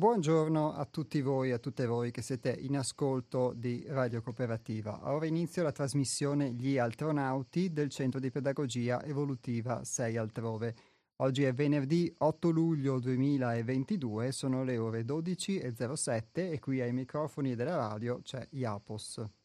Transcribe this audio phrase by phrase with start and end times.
[0.00, 4.98] Buongiorno a tutti voi e a tutte voi che siete in ascolto di Radio Cooperativa.
[5.12, 10.74] Ora inizio la trasmissione Gli Altronauti del Centro di Pedagogia Evolutiva 6 Altrove.
[11.16, 17.76] Oggi è venerdì 8 luglio 2022, sono le ore 12.07 e qui ai microfoni della
[17.76, 19.39] radio c'è Iapos.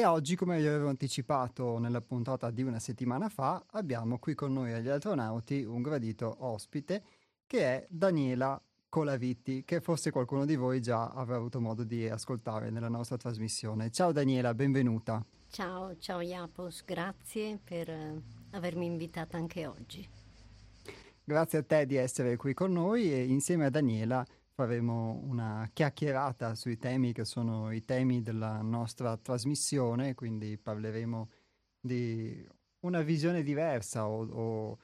[0.00, 4.50] E oggi, come vi avevo anticipato nella puntata di una settimana fa, abbiamo qui con
[4.50, 7.02] noi agli astronauti un gradito ospite
[7.46, 12.70] che è Daniela Colavitti, che forse qualcuno di voi già avrà avuto modo di ascoltare
[12.70, 13.90] nella nostra trasmissione.
[13.90, 15.22] Ciao Daniela, benvenuta.
[15.50, 20.08] Ciao, ciao Iapos, grazie per uh, avermi invitata anche oggi.
[21.22, 26.54] Grazie a te di essere qui con noi e insieme a Daniela faremo una chiacchierata
[26.54, 31.30] sui temi che sono i temi della nostra trasmissione, quindi parleremo
[31.80, 32.46] di
[32.80, 34.78] una visione diversa o, o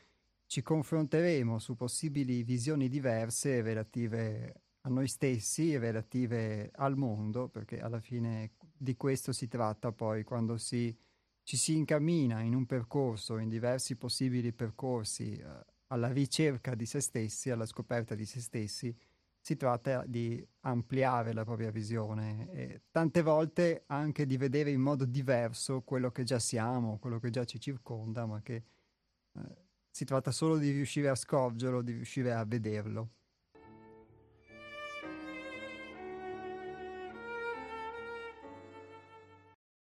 [0.47, 7.81] ci confronteremo su possibili visioni diverse relative a noi stessi e relative al mondo, perché
[7.81, 10.97] alla fine di questo si tratta poi quando si,
[11.43, 17.01] ci si incammina in un percorso, in diversi possibili percorsi, eh, alla ricerca di se
[17.01, 18.97] stessi, alla scoperta di se stessi,
[19.47, 25.05] si tratta di ampliare la propria visione e tante volte anche di vedere in modo
[25.05, 28.65] diverso quello che già siamo, quello che già ci circonda, ma che
[29.35, 29.57] eh,
[29.89, 33.11] si tratta solo di riuscire a scorgerlo, di riuscire a vederlo.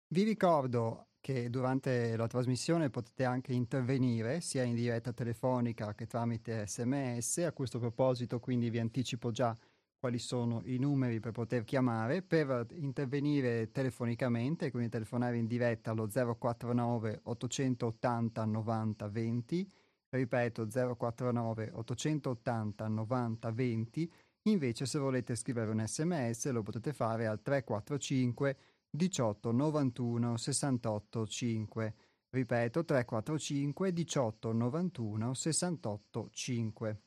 [0.08, 6.66] Vi ricordo che durante la trasmissione potete anche intervenire sia in diretta telefonica che tramite
[6.66, 7.38] sms.
[7.38, 9.56] A questo proposito quindi vi anticipo già
[9.98, 12.20] quali sono i numeri per poter chiamare.
[12.20, 19.72] Per intervenire telefonicamente, quindi telefonare in diretta allo 049 880 90 20,
[20.10, 24.12] ripeto 049 880 90 20,
[24.42, 28.56] invece se volete scrivere un sms lo potete fare al 345
[28.96, 31.94] 18 91 68 5.
[32.30, 36.98] Ripeto 345 18 91 68 5.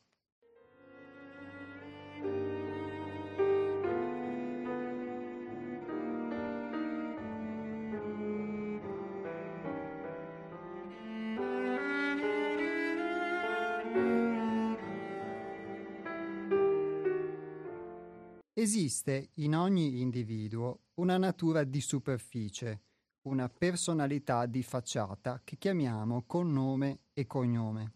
[18.67, 22.81] Esiste in ogni individuo una natura di superficie,
[23.29, 27.93] una personalità di facciata che chiamiamo con nome e cognome,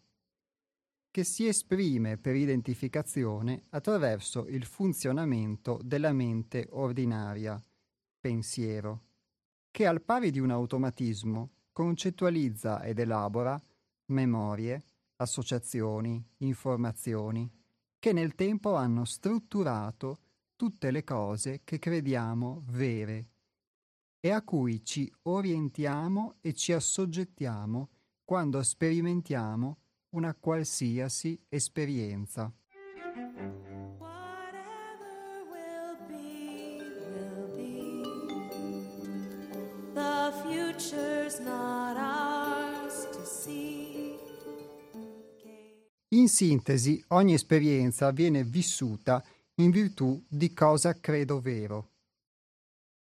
[1.12, 7.62] che si esprime per identificazione attraverso il funzionamento della mente ordinaria,
[8.22, 9.02] pensiero,
[9.72, 13.62] che al pari di un automatismo concettualizza ed elabora
[14.06, 14.82] memorie,
[15.18, 17.52] associazioni, informazioni,
[18.00, 20.20] che nel tempo hanno strutturato
[20.62, 23.30] tutte le cose che crediamo vere
[24.20, 27.90] e a cui ci orientiamo e ci assoggettiamo
[28.24, 29.78] quando sperimentiamo
[30.10, 32.54] una qualsiasi esperienza.
[46.10, 49.24] In sintesi, ogni esperienza viene vissuta
[49.62, 51.92] in virtù di cosa credo vero,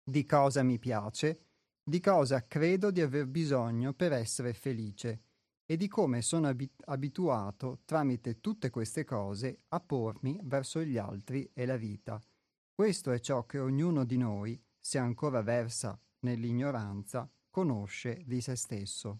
[0.03, 1.45] di cosa mi piace,
[1.83, 5.25] di cosa credo di aver bisogno per essere felice
[5.65, 11.47] e di come sono abit- abituato tramite tutte queste cose a pormi verso gli altri
[11.53, 12.19] e la vita.
[12.73, 19.19] Questo è ciò che ognuno di noi, se ancora versa nell'ignoranza, conosce di se stesso.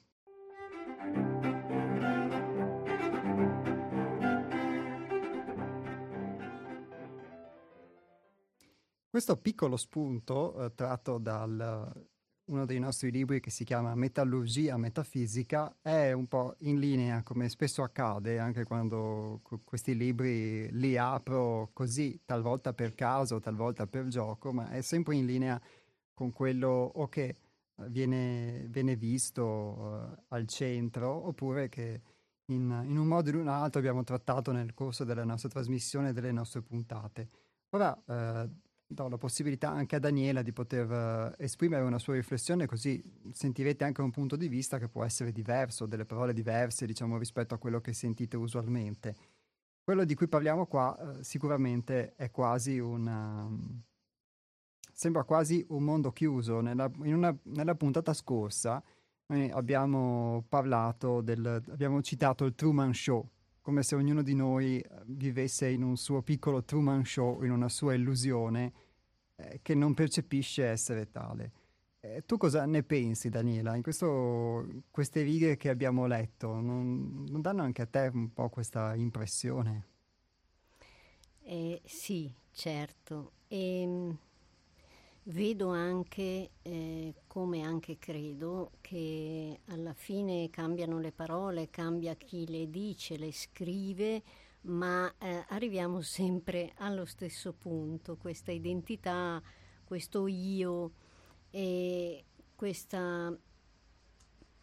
[9.19, 11.43] Questo piccolo spunto eh, tratto da
[12.45, 17.49] uno dei nostri libri che si chiama Metallurgia Metafisica è un po' in linea, come
[17.49, 24.53] spesso accade, anche quando questi libri li apro così, talvolta per caso, talvolta per gioco,
[24.53, 25.61] ma è sempre in linea
[26.13, 27.35] con quello o che
[27.87, 32.01] viene, viene visto uh, al centro oppure che
[32.45, 36.13] in, in un modo o in un altro abbiamo trattato nel corso della nostra trasmissione
[36.13, 37.27] delle nostre puntate.
[37.71, 38.49] Ora, uh,
[38.91, 43.01] do la possibilità anche a Daniela di poter uh, esprimere una sua riflessione, così
[43.31, 47.53] sentirete anche un punto di vista che può essere diverso, delle parole diverse, diciamo, rispetto
[47.53, 49.15] a quello che sentite usualmente.
[49.83, 53.43] Quello di cui parliamo qua uh, sicuramente è quasi una...
[53.45, 53.83] Um,
[54.91, 56.59] sembra quasi un mondo chiuso.
[56.59, 58.83] Nella, una, nella puntata scorsa
[59.31, 63.29] Noi abbiamo parlato del, abbiamo citato il Truman Show,
[63.61, 67.69] come se ognuno di noi eh, vivesse in un suo piccolo Truman Show, in una
[67.69, 68.73] sua illusione
[69.35, 71.51] eh, che non percepisce essere tale.
[72.01, 73.75] Eh, tu cosa ne pensi, Daniela?
[73.75, 78.49] In questo, queste righe che abbiamo letto, non, non danno anche a te un po'
[78.49, 79.87] questa impressione?
[81.43, 83.31] Eh, sì, certo.
[83.47, 84.17] E, ehm,
[85.29, 92.69] vedo anche, eh, come anche credo, che alla fine cambiano le parole, cambia chi le
[92.69, 94.23] dice, le scrive,
[94.61, 99.41] ma eh, arriviamo sempre allo stesso punto, questa identità,
[99.83, 100.91] questo io
[101.51, 102.23] e
[102.55, 103.35] questa,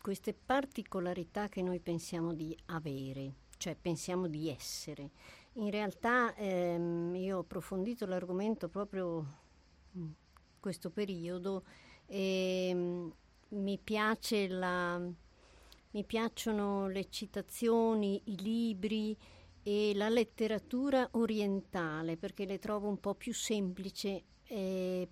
[0.01, 5.11] queste particolarità che noi pensiamo di avere, cioè pensiamo di essere.
[5.55, 9.45] In realtà ehm, io ho approfondito l'argomento proprio
[9.93, 10.13] in
[10.67, 11.63] questo periodo
[12.07, 13.09] e mm,
[13.51, 19.17] mi, piace la, mi piacciono le citazioni, i libri
[19.63, 25.09] e la letteratura orientale perché le trovo un po' più semplice e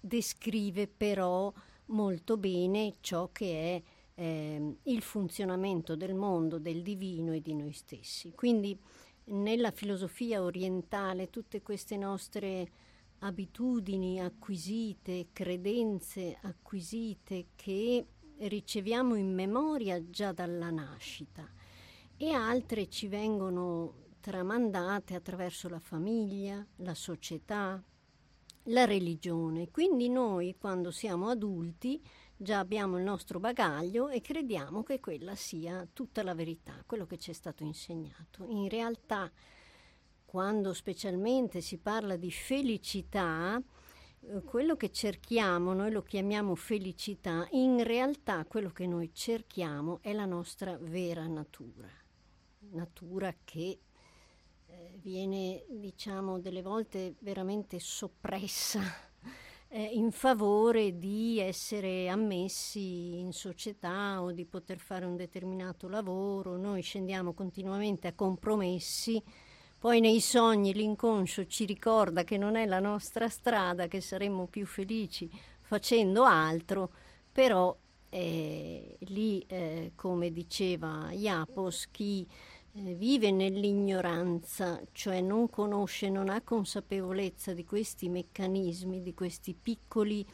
[0.00, 1.52] descrive però
[1.86, 7.72] molto bene ciò che è eh, il funzionamento del mondo, del divino e di noi
[7.74, 8.32] stessi.
[8.34, 8.76] Quindi
[9.26, 12.88] nella filosofia orientale tutte queste nostre
[13.20, 18.06] abitudini acquisite, credenze acquisite che
[18.38, 21.46] riceviamo in memoria già dalla nascita
[22.16, 27.82] e altre ci vengono tramandate attraverso la famiglia, la società,
[28.64, 29.70] la religione.
[29.70, 32.02] Quindi noi quando siamo adulti
[32.36, 37.18] già abbiamo il nostro bagaglio e crediamo che quella sia tutta la verità, quello che
[37.18, 38.44] ci è stato insegnato.
[38.48, 39.30] In realtà,
[40.30, 43.60] quando specialmente si parla di felicità,
[44.20, 50.12] eh, quello che cerchiamo, noi lo chiamiamo felicità, in realtà quello che noi cerchiamo è
[50.12, 51.88] la nostra vera natura,
[52.70, 53.80] natura che
[54.66, 58.82] eh, viene, diciamo, delle volte veramente soppressa
[59.66, 66.56] eh, in favore di essere ammessi in società o di poter fare un determinato lavoro.
[66.56, 69.48] Noi scendiamo continuamente a compromessi,
[69.80, 74.66] poi nei sogni l'inconscio ci ricorda che non è la nostra strada, che saremmo più
[74.66, 75.30] felici
[75.62, 76.90] facendo altro,
[77.32, 77.74] però
[78.10, 82.26] eh, lì, eh, come diceva Iapos, chi
[82.74, 90.26] eh, vive nell'ignoranza, cioè non conosce, non ha consapevolezza di questi meccanismi, di questi piccoli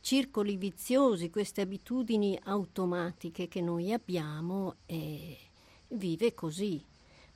[0.00, 5.36] circoli viziosi, queste abitudini automatiche che noi abbiamo e
[5.88, 6.82] vive così,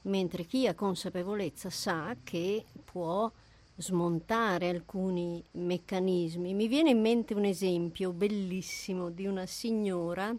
[0.03, 3.31] mentre chi ha consapevolezza sa che può
[3.77, 6.55] smontare alcuni meccanismi.
[6.55, 10.35] Mi viene in mente un esempio bellissimo di una signora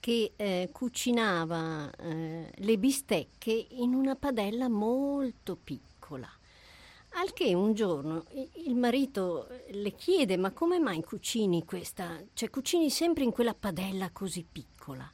[0.00, 6.28] che eh, cucinava eh, le bistecche in una padella molto piccola.
[7.14, 8.24] Al che un giorno
[8.64, 12.20] il marito le chiede: Ma come mai cucini questa?
[12.32, 15.08] Cioè, cucini sempre in quella padella così piccola?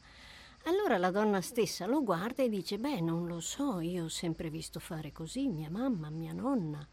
[0.68, 4.50] Allora la donna stessa lo guarda e dice: Beh, non lo so, io ho sempre
[4.50, 6.86] visto fare così, mia mamma, mia nonna.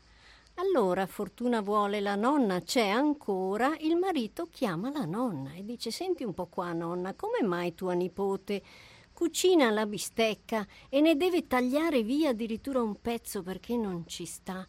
[0.55, 6.23] Allora, fortuna vuole, la nonna c'è ancora, il marito chiama la nonna e dice Senti
[6.23, 8.63] un po' qua, nonna, come mai tua nipote
[9.11, 14.65] cucina la bistecca e ne deve tagliare via addirittura un pezzo perché non ci sta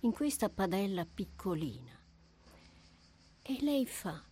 [0.00, 1.98] in questa padella piccolina?
[3.42, 4.22] E lei fa,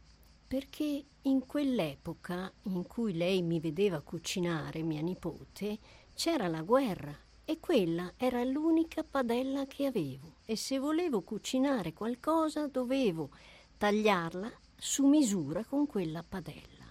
[0.49, 5.79] perché in quell'epoca in cui lei mi vedeva cucinare, mia nipote,
[6.15, 7.15] c'era la guerra
[7.45, 13.29] e quella era l'unica padella che avevo e se volevo cucinare qualcosa dovevo
[13.77, 16.87] tagliarla su misura con quella padella.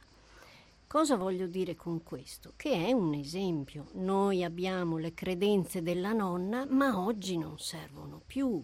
[0.85, 2.53] Cosa voglio dire con questo?
[2.55, 3.87] Che è un esempio.
[3.93, 8.63] Noi abbiamo le credenze della nonna, ma oggi non servono più.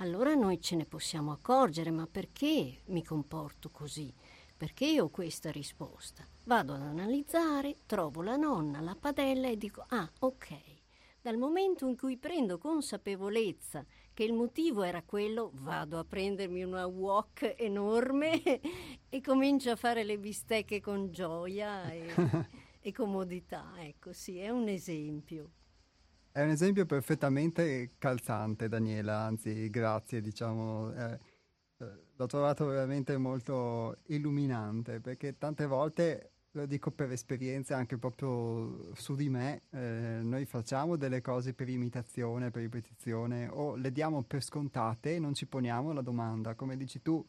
[0.00, 4.12] Allora noi ce ne possiamo accorgere, ma perché mi comporto così?
[4.56, 6.24] Perché ho questa risposta?
[6.44, 10.76] Vado ad analizzare, trovo la nonna, la padella e dico, ah, ok
[11.20, 16.86] dal momento in cui prendo consapevolezza che il motivo era quello, vado a prendermi una
[16.86, 18.40] wok enorme
[19.10, 22.14] e comincio a fare le bistecche con gioia e,
[22.80, 23.74] e comodità.
[23.76, 25.50] Ecco, sì, è un esempio.
[26.38, 30.92] È un esempio perfettamente calzante, Daniela, anzi, grazie, diciamo.
[30.92, 31.18] Eh,
[31.78, 38.94] eh l'ho trovato veramente molto illuminante perché tante volte lo dico per esperienza anche proprio
[38.94, 44.22] su di me, eh, noi facciamo delle cose per imitazione, per ripetizione o le diamo
[44.22, 47.24] per scontate e non ci poniamo la domanda, come dici tu,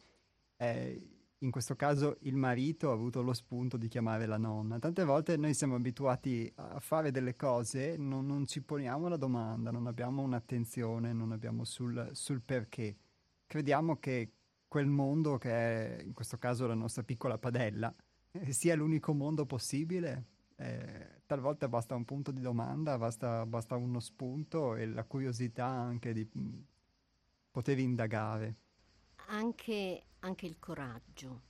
[0.56, 4.78] eh, in questo caso il marito ha avuto lo spunto di chiamare la nonna.
[4.78, 9.70] Tante volte noi siamo abituati a fare delle cose, non, non ci poniamo la domanda,
[9.70, 12.96] non abbiamo un'attenzione, non abbiamo sul, sul perché.
[13.46, 14.32] Crediamo che
[14.68, 17.94] quel mondo che è in questo caso la nostra piccola padella
[18.32, 20.26] eh, sia l'unico mondo possibile.
[20.56, 26.12] Eh, talvolta basta un punto di domanda, basta, basta uno spunto e la curiosità anche
[26.12, 26.58] di mh,
[27.50, 28.56] poter indagare
[29.30, 31.40] anche, anche il coraggio,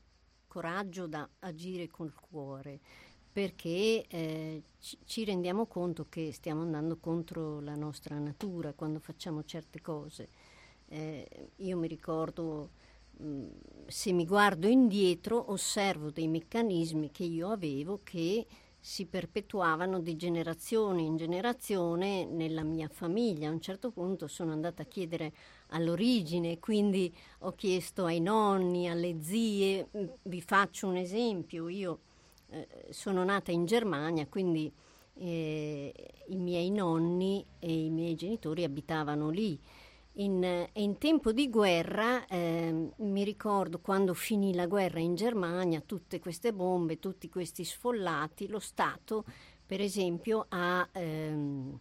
[0.47, 2.81] coraggio da agire col cuore,
[3.33, 4.63] perché eh,
[5.05, 10.29] ci, rendiamo conto che stiamo andando contro la nostra natura quando facciamo certe cose.
[10.89, 12.71] Eh, io mi ricordo,
[13.19, 13.49] mh, mm,
[13.87, 18.47] se mi guardo indietro, osservo dei meccanismi che io avevo che
[18.81, 23.49] si perpetuavano di generazione in generazione nella mia famiglia.
[23.49, 25.33] A un certo punto sono andata a chiedere
[25.69, 29.89] all'origine, quindi ho chiesto ai nonni, alle zie.
[30.23, 31.99] Vi faccio un esempio, io
[32.49, 34.73] eh, sono nata in Germania, quindi
[35.15, 35.93] eh,
[36.29, 39.59] i miei nonni e i miei genitori abitavano lì.
[40.15, 46.19] In, in, tempo di guerra, eh, mi ricordo quando finì la guerra in Germania, tutte
[46.19, 49.25] queste bombe, tutti questi sfollati, lo Stato,
[49.65, 51.79] per esempio, ha ehm,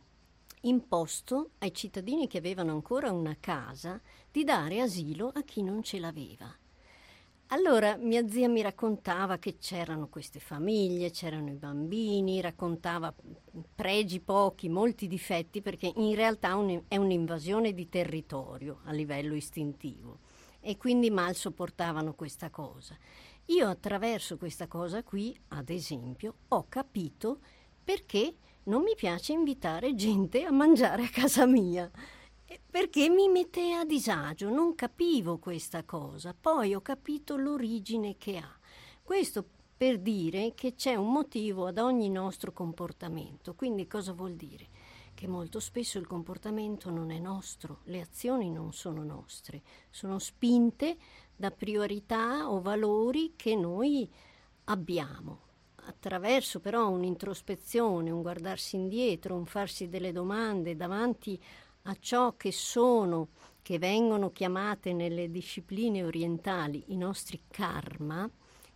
[0.61, 3.99] imposto ai cittadini che avevano ancora una casa
[4.31, 6.58] di dare asilo a chi non ce l'aveva.
[7.51, 13.11] Allora mia zia mi raccontava che c'erano queste famiglie, c'erano i bambini, raccontava
[13.73, 20.19] pregi pochi, molti difetti, perché in realtà un, è un'invasione di territorio a livello istintivo
[20.59, 22.95] e quindi mal sopportavano questa cosa.
[23.45, 27.39] Io attraverso questa cosa qui, ad esempio, ho capito
[27.83, 31.89] perché non mi piace invitare gente a mangiare a casa mia
[32.69, 38.57] perché mi mette a disagio, non capivo questa cosa, poi ho capito l'origine che ha.
[39.03, 39.45] Questo
[39.79, 43.55] per dire che c'è un motivo ad ogni nostro comportamento.
[43.55, 44.67] Quindi cosa vuol dire?
[45.13, 50.97] Che molto spesso il comportamento non è nostro, le azioni non sono nostre, sono spinte
[51.33, 54.09] da priorità o valori che noi
[54.65, 55.47] abbiamo.
[55.85, 61.41] Attraverso però un'introspezione, un guardarsi indietro, un farsi delle domande davanti
[61.83, 63.29] a ciò che sono,
[63.61, 68.29] che vengono chiamate nelle discipline orientali i nostri karma,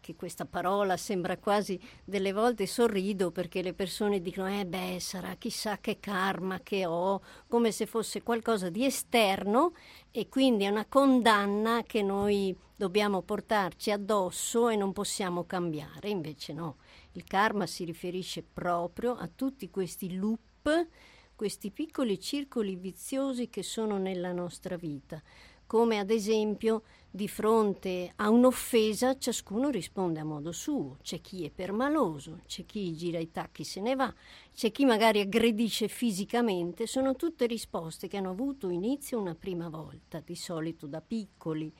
[0.03, 5.35] che questa parola sembra quasi delle volte sorrido perché le persone dicono eh beh sarà
[5.35, 9.71] chissà che karma che ho come se fosse qualcosa di esterno
[10.11, 16.09] e quindi è una condanna che noi dobbiamo portarci addosso e non possiamo cambiare.
[16.09, 16.75] Invece no
[17.13, 20.87] il karma si riferisce proprio a tutti questi loop
[21.35, 25.21] questi piccoli circoli viziosi che sono nella nostra vita,
[25.65, 31.51] come ad esempio di fronte a un'offesa ciascuno risponde a modo suo, c'è chi è
[31.51, 34.13] permaloso, c'è chi gira i tacchi se ne va,
[34.53, 40.21] c'è chi magari aggredisce fisicamente, sono tutte risposte che hanno avuto inizio una prima volta,
[40.23, 41.73] di solito da piccoli,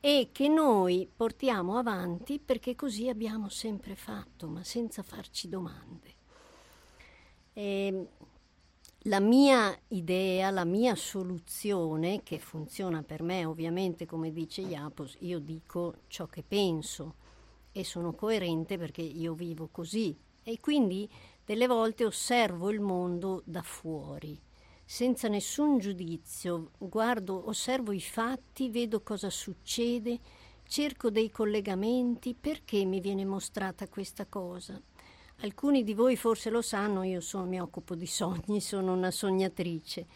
[0.00, 6.14] e che noi portiamo avanti perché così abbiamo sempre fatto, ma senza farci domande.
[7.52, 8.08] E ehm,
[9.06, 15.38] la mia idea, la mia soluzione, che funziona per me ovviamente come dice Iapos, io
[15.38, 17.14] dico ciò che penso
[17.70, 20.16] e sono coerente perché io vivo così.
[20.42, 21.08] E quindi
[21.44, 24.40] delle volte osservo il mondo da fuori,
[24.84, 30.18] senza nessun giudizio, guardo, osservo i fatti, vedo cosa succede,
[30.66, 34.82] cerco dei collegamenti, perché mi viene mostrata questa cosa
[35.40, 40.06] Alcuni di voi forse lo sanno, io sono, mi occupo di sogni, sono una sognatrice,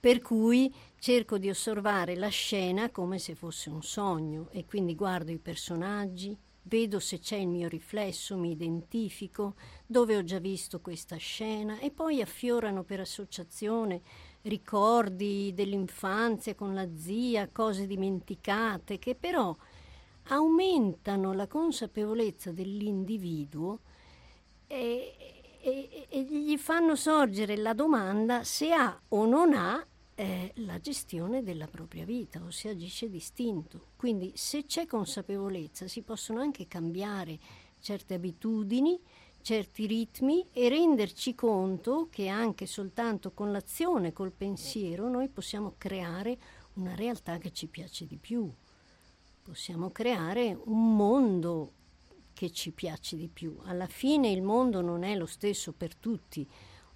[0.00, 5.32] per cui cerco di osservare la scena come se fosse un sogno e quindi guardo
[5.32, 9.54] i personaggi, vedo se c'è il mio riflesso, mi identifico,
[9.86, 14.00] dove ho già visto questa scena e poi affiorano per associazione
[14.42, 19.54] ricordi dell'infanzia con la zia, cose dimenticate che però
[20.28, 23.80] aumentano la consapevolezza dell'individuo
[24.70, 25.14] e,
[25.60, 29.84] e, e gli fanno sorgere la domanda se ha o non ha
[30.14, 33.86] eh, la gestione della propria vita o se agisce distinto.
[33.96, 37.36] Quindi se c'è consapevolezza si possono anche cambiare
[37.80, 39.00] certe abitudini,
[39.40, 46.38] certi ritmi e renderci conto che anche soltanto con l'azione, col pensiero, noi possiamo creare
[46.74, 48.48] una realtà che ci piace di più.
[49.42, 51.72] Possiamo creare un mondo
[52.40, 53.58] che ci piace di più.
[53.64, 56.48] Alla fine il mondo non è lo stesso per tutti,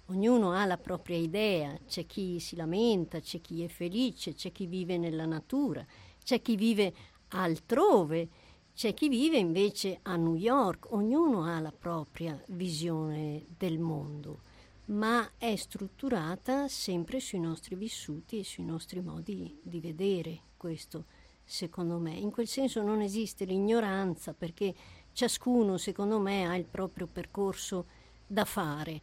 [0.07, 4.65] ognuno ha la propria idea, c'è chi si lamenta, c'è chi è felice, c'è chi
[4.65, 5.85] vive nella natura,
[6.23, 6.91] c'è chi vive
[7.27, 8.27] altrove
[8.75, 14.41] C'è chi vive invece a New York, ognuno ha la propria visione del mondo,
[14.87, 21.05] ma è strutturata sempre sui nostri vissuti e sui nostri modi di vedere questo,
[21.45, 22.15] secondo me.
[22.15, 24.75] In quel senso non esiste l'ignoranza perché
[25.15, 27.85] ciascuno, secondo me, ha il proprio percorso
[28.27, 29.01] da fare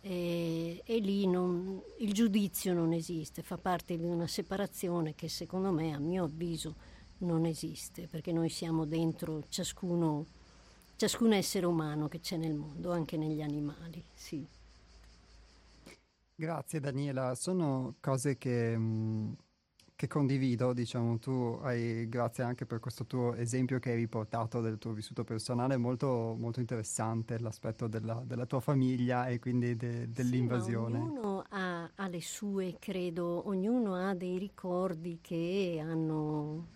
[0.00, 5.70] e, e lì non, il giudizio non esiste, fa parte di una separazione che secondo
[5.70, 6.74] me, a mio avviso,
[7.18, 10.24] non esiste, perché noi siamo dentro ciascuno,
[10.96, 14.46] ciascun essere umano che c'è nel mondo, anche negli animali, sì.
[16.34, 19.32] Grazie Daniela, sono cose che, mm,
[20.00, 24.78] che condivido, diciamo, tu hai, grazie anche per questo tuo esempio che hai riportato del
[24.78, 31.00] tuo vissuto personale, molto, molto interessante l'aspetto della, della tua famiglia e quindi de, dell'invasione.
[31.00, 36.68] Sì, ognuno ha, ha le sue, credo, ognuno ha dei ricordi che hanno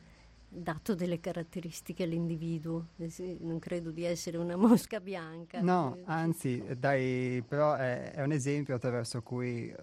[0.47, 2.89] dato delle caratteristiche all'individuo.
[2.99, 5.63] Eh non credo di essere una mosca bianca.
[5.63, 9.77] No, anzi, dai, però è, è, un esempio attraverso cui eh,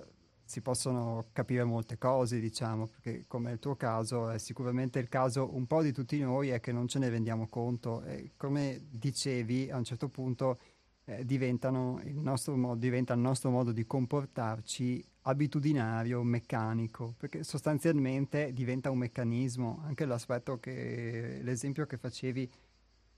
[0.52, 5.56] si possono capire molte cose, diciamo, perché come il tuo caso è sicuramente il caso
[5.56, 9.72] un po' di tutti noi è che non ce ne rendiamo conto e come dicevi
[9.72, 10.60] a un certo punto
[11.06, 18.92] eh, il nostro mo- diventa il nostro modo di comportarci abitudinario, meccanico, perché sostanzialmente diventa
[18.92, 22.52] un meccanismo, anche l'aspetto che, l'esempio che facevi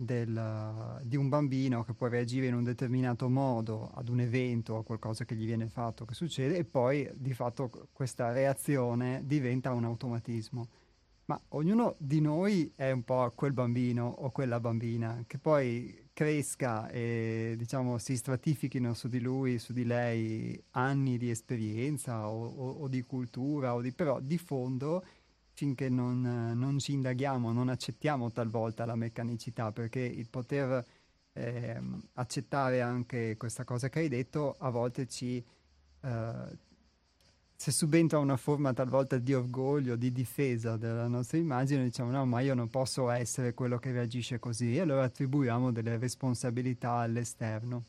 [0.03, 4.83] del, di un bambino che può reagire in un determinato modo ad un evento, a
[4.83, 9.83] qualcosa che gli viene fatto, che succede, e poi di fatto questa reazione diventa un
[9.85, 10.67] automatismo.
[11.25, 16.89] Ma ognuno di noi è un po' quel bambino o quella bambina che poi cresca
[16.89, 22.69] e diciamo si stratifichino su di lui, su di lei anni di esperienza o, o,
[22.81, 25.03] o di cultura, o di, però di fondo
[25.53, 26.21] finché non,
[26.55, 30.85] non, ci indaghiamo, non accettiamo talvolta la meccanicità, perché il poter
[31.33, 31.81] eh,
[32.13, 35.43] accettare anche questa cosa che hai detto a volte ci,
[36.01, 36.57] eh,
[37.55, 42.39] se subentra una forma talvolta di orgoglio, di difesa della nostra immagine, diciamo no, ma
[42.41, 47.83] io non posso essere quello che reagisce così, e allora attribuiamo delle responsabilità all'esterno.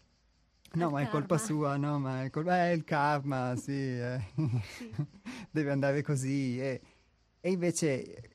[0.74, 2.68] No, ma è colpa sua, no, ma è colpa...
[2.68, 4.20] Eh, il karma, sì, eh.
[4.66, 4.92] sì.
[5.50, 6.61] deve andare così.
[6.61, 6.81] E,
[7.47, 8.31] e invece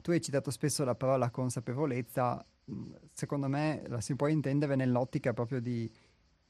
[0.00, 2.46] tu hai citato spesso la parola consapevolezza,
[3.12, 5.90] secondo me la si può intendere nell'ottica proprio di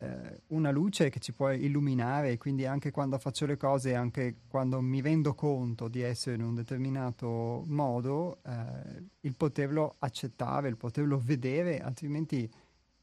[0.01, 4.83] eh, una luce che ci può illuminare, quindi anche quando faccio le cose, anche quando
[4.83, 11.19] mi rendo conto di essere in un determinato modo, eh, il poterlo accettare, il poterlo
[11.19, 12.47] vedere, altrimenti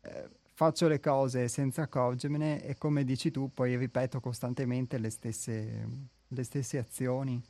[0.01, 5.87] eh, faccio le cose senza accorgermene e come dici tu poi ripeto costantemente le stesse,
[6.27, 7.43] le stesse azioni.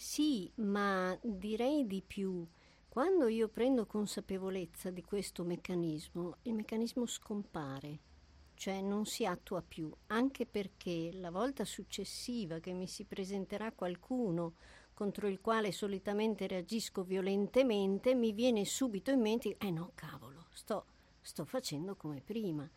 [0.00, 2.46] Sì, ma direi di più.
[2.88, 8.06] Quando io prendo consapevolezza di questo meccanismo, il meccanismo scompare
[8.54, 14.54] cioè non si attua più, anche perché la volta successiva che mi si presenterà qualcuno
[14.94, 20.86] contro il quale solitamente reagisco violentemente, mi viene subito in mente, eh no, cavolo, sto,
[21.20, 22.68] sto facendo come prima.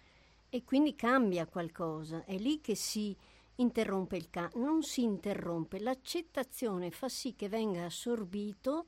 [0.50, 3.18] E quindi cambia qualcosa, è lì che si
[3.56, 8.88] interrompe il ca, non si interrompe, l'accettazione fa sì che venga assorbito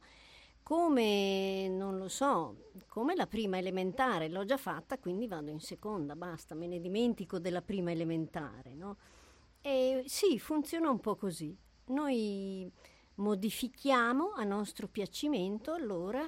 [0.63, 6.15] come, non lo so, come la prima elementare, l'ho già fatta, quindi vado in seconda,
[6.15, 8.97] basta, me ne dimentico della prima elementare, no?
[9.61, 11.55] E sì, funziona un po' così.
[11.87, 12.71] Noi
[13.15, 16.25] modifichiamo a nostro piacimento allora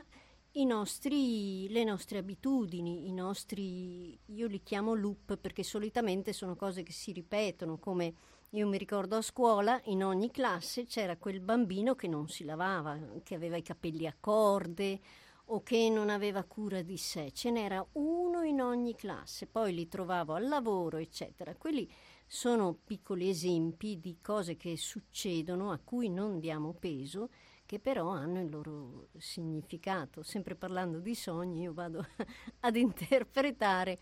[0.64, 6.94] nostri, le nostre abitudini, i nostri, io li chiamo loop perché solitamente sono cose che
[6.94, 8.14] si ripetono, come
[8.52, 12.98] io mi ricordo a scuola, in ogni classe c'era quel bambino che non si lavava,
[13.22, 15.02] che aveva i capelli a corde
[15.48, 17.32] o che non aveva cura di sé.
[17.34, 21.54] Ce n'era uno in ogni classe, poi li trovavo al lavoro, eccetera.
[21.56, 21.92] Quelli
[22.26, 27.30] sono piccoli esempi di cose che succedono a cui non diamo peso,
[27.76, 30.24] che però hanno il loro significato.
[30.24, 32.06] Sempre parlando di sogni, io vado
[32.62, 33.98] ad interpretare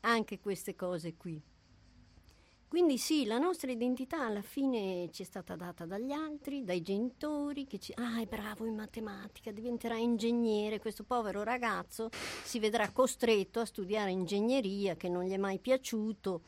[0.00, 1.42] anche queste cose qui.
[2.68, 7.66] Quindi sì, la nostra identità alla fine ci è stata data dagli altri, dai genitori,
[7.66, 7.92] che ci...
[7.96, 10.78] Ah, è bravo in matematica, diventerà ingegnere.
[10.78, 16.42] Questo povero ragazzo si vedrà costretto a studiare ingegneria che non gli è mai piaciuto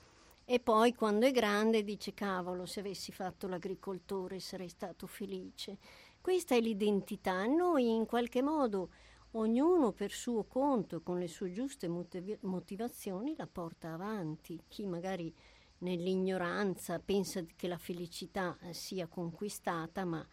[0.45, 5.79] e poi quando è grande dice cavolo, se avessi fatto l'agricoltore sarei stato felice.
[6.23, 7.45] Questa è l'identità.
[7.47, 8.91] Noi in qualche modo,
[9.33, 14.63] ognuno per suo conto con le sue giuste motivazioni, la porta avanti.
[14.69, 15.35] Chi magari
[15.79, 20.25] nell'ignoranza pensa che la felicità eh, sia conquistata, ma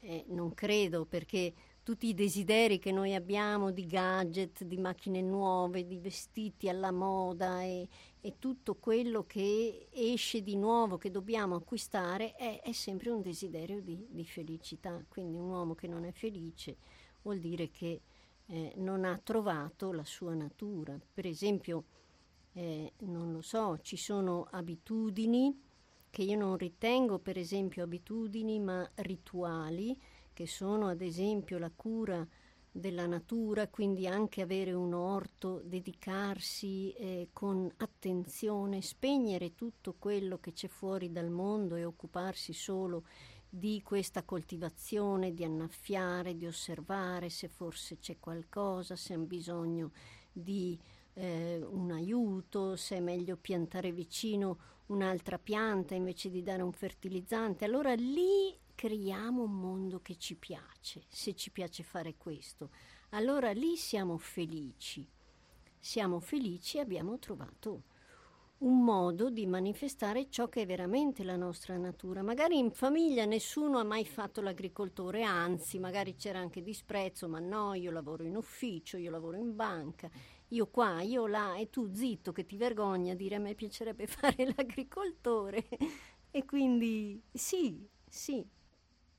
[0.00, 5.86] eh, non credo perché tutti i desideri che noi abbiamo di gadget, di macchine nuove,
[5.86, 7.88] di vestiti alla moda e,
[8.20, 13.80] e tutto quello che esce di nuovo, che dobbiamo acquistare, è, è sempre un desiderio
[13.80, 15.02] di, di, felicità.
[15.08, 16.76] Quindi un uomo che non è felice
[17.22, 18.00] vuol dire che
[18.46, 20.98] eh, non ha trovato la sua natura.
[21.12, 21.84] Per esempio,
[22.52, 25.68] eh, non lo so, ci sono abitudini
[26.10, 29.98] che io non ritengo per esempio abitudini ma rituali,
[30.32, 32.26] che sono ad esempio la cura
[32.72, 40.52] della natura, quindi anche avere un orto, dedicarsi eh, con attenzione, spegnere tutto quello che
[40.52, 43.04] c'è fuori dal mondo e occuparsi solo
[43.48, 49.90] di questa coltivazione, di annaffiare, di osservare se forse c'è qualcosa, se hanno bisogno
[50.32, 50.78] di
[51.14, 57.64] eh, un aiuto, se è meglio piantare vicino un'altra pianta invece di dare un fertilizzante.
[57.64, 62.70] Allora lì creiamo un mondo che ci piace, se ci piace fare questo.
[63.10, 65.06] Allora lì siamo felici.
[65.78, 67.82] Siamo felici e abbiamo trovato
[68.60, 72.22] un modo di manifestare ciò che è veramente la nostra natura.
[72.22, 77.74] Magari in famiglia nessuno ha mai fatto l'agricoltore, anzi, magari c'era anche disprezzo, ma no,
[77.74, 80.08] io lavoro in ufficio, io lavoro in banca
[80.52, 84.06] io qua, io là, e tu zitto che ti vergogna a dire a me piacerebbe
[84.08, 85.68] fare l'agricoltore.
[86.30, 88.58] e quindi sì, sì.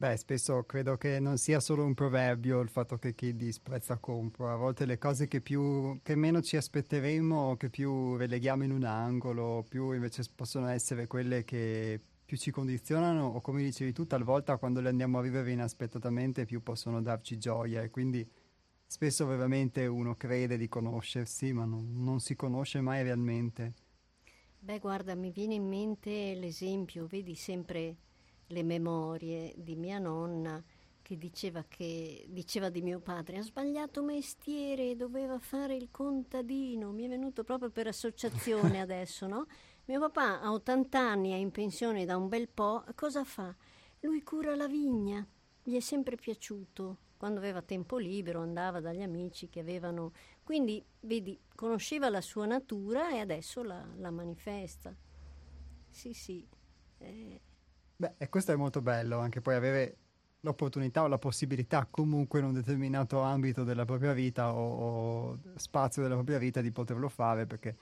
[0.01, 4.53] Beh, spesso credo che non sia solo un proverbio il fatto che chi disprezza compra.
[4.53, 8.83] A volte le cose che, più, che meno ci aspetteremo, che più releghiamo in un
[8.83, 14.57] angolo, più invece possono essere quelle che più ci condizionano o come dicevi tu, talvolta
[14.57, 18.27] quando le andiamo a vivere inaspettatamente più possono darci gioia e quindi
[18.83, 23.73] spesso veramente uno crede di conoscersi, ma non, non si conosce mai realmente.
[24.57, 27.97] Beh, guarda, mi viene in mente l'esempio, vedi sempre
[28.51, 30.63] le memorie di mia nonna
[31.01, 37.05] che diceva, che diceva di mio padre ha sbagliato mestiere, doveva fare il contadino, mi
[37.05, 39.45] è venuto proprio per associazione adesso, no?
[39.85, 43.53] Mio papà ha 80 anni, è in pensione da un bel po', cosa fa?
[44.01, 45.27] Lui cura la vigna,
[45.63, 50.13] gli è sempre piaciuto, quando aveva tempo libero andava dagli amici che avevano...
[50.43, 54.95] Quindi, vedi, conosceva la sua natura e adesso la, la manifesta.
[55.89, 56.47] Sì, sì.
[56.97, 57.41] Eh.
[58.01, 59.97] Beh, e questo è molto bello, anche poi avere
[60.39, 66.01] l'opportunità o la possibilità comunque in un determinato ambito della propria vita o, o spazio
[66.01, 67.77] della propria vita di poterlo fare perché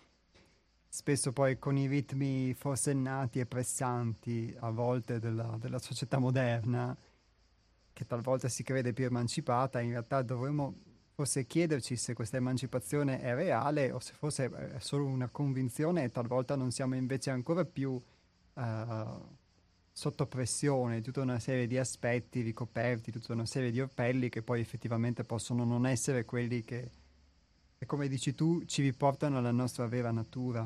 [0.90, 6.94] spesso poi con i ritmi forsennati e pressanti a volte della, della società moderna
[7.94, 10.76] che talvolta si crede più emancipata, in realtà dovremmo
[11.14, 16.12] forse chiederci se questa emancipazione è reale o se fosse è solo una convinzione e
[16.12, 19.38] talvolta non siamo invece ancora più uh,
[20.00, 24.62] sotto pressione, tutta una serie di aspetti ricoperti, tutta una serie di orpelli che poi
[24.62, 26.90] effettivamente possono non essere quelli che,
[27.86, 30.66] come dici tu, ci riportano alla nostra vera natura.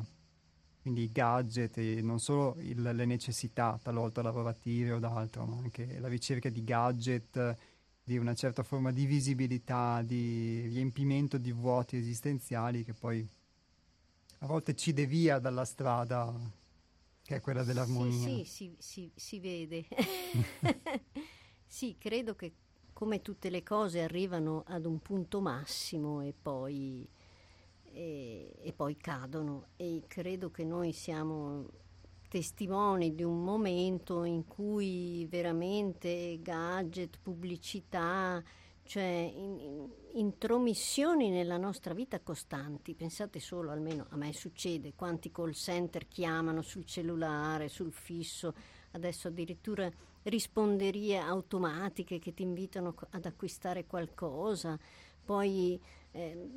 [0.82, 6.06] Quindi i gadget non solo il, le necessità talvolta lavorative o d'altro, ma anche la
[6.06, 7.56] ricerca di gadget,
[8.04, 13.28] di una certa forma di visibilità, di riempimento di vuoti esistenziali che poi
[14.38, 16.32] a volte ci devia dalla strada
[17.24, 18.12] che è quella dell'armonia.
[18.12, 19.86] Sì, sì, si, si, si vede.
[21.66, 22.52] sì, credo che
[22.92, 27.08] come tutte le cose arrivano ad un punto massimo e poi
[27.94, 31.66] e, e poi cadono e credo che noi siamo
[32.28, 38.42] testimoni di un momento in cui veramente gadget, pubblicità,
[38.84, 42.94] cioè in, in, intromissioni nella nostra vita costanti.
[42.94, 48.54] Pensate solo, almeno a me succede, quanti call center chiamano sul cellulare, sul fisso,
[48.92, 49.90] adesso addirittura
[50.22, 54.78] risponderie automatiche che ti invitano ad acquistare qualcosa,
[55.24, 55.80] poi...
[56.12, 56.48] Eh,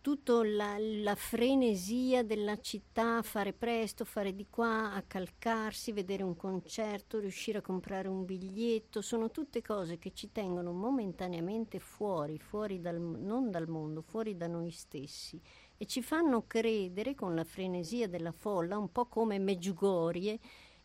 [0.00, 7.18] tutta la, la, frenesia della città, fare presto, fare di qua, accalcarsi, vedere un concerto,
[7.18, 12.98] riuscire a comprare un biglietto, sono tutte cose che ci tengono momentaneamente fuori, fuori dal,
[12.98, 15.40] non dal mondo, fuori da noi stessi.
[15.76, 20.38] E ci fanno credere con la frenesia della folla, un po' come Meggiugorie,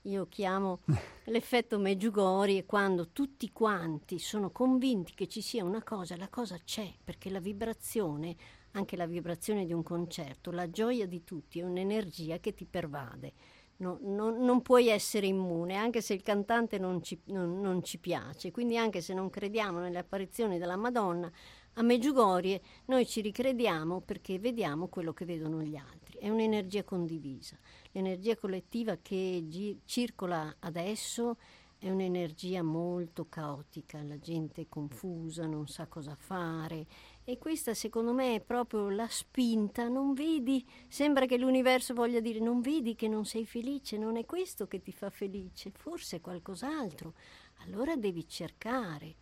[0.06, 0.80] io chiamo
[1.26, 6.94] l'effetto Meggiugorie quando tutti quanti sono convinti che ci sia una cosa, la cosa c'è,
[7.04, 8.36] perché la vibrazione
[8.76, 13.34] anche la vibrazione di un concerto, la gioia di tutti è un'energia che ti pervade.
[13.78, 17.98] No, no, non puoi essere immune, anche se il cantante non ci, non, non ci,
[17.98, 18.52] piace.
[18.52, 21.30] Quindi, anche se non crediamo nelle apparizioni della Madonna,
[21.74, 26.18] a Meggiugorie noi ci ricrediamo perché vediamo quello che vedono gli altri.
[26.20, 27.58] È un'energia condivisa.
[27.92, 31.36] L'energia collettiva che gi- circola adesso
[31.78, 36.88] è un'energia molto caotica, la gente è confusa, non sa cosa fare
[37.28, 42.40] e questa secondo me è proprio la spinta, non vedi, sembra che l'universo voglia dire
[42.40, 46.22] non vedi che non sei felice, non è questo che ti fa felice, forse è
[46.22, 47.16] qualcos'altro,
[47.64, 49.16] allora devi cercare.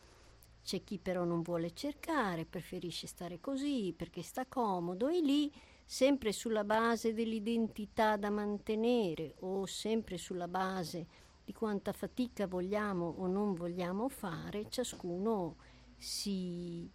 [0.62, 5.52] C'è chi però non vuole cercare, preferisce stare così perché sta comodo e lì
[5.86, 11.08] sempre sulla base dell'identità da mantenere o sempre sulla base
[11.44, 15.56] di quanta fatica vogliamo o non vogliamo fare, ciascuno
[15.98, 16.90] si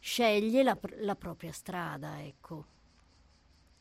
[0.00, 2.78] sceglie la, la propria strada, ecco.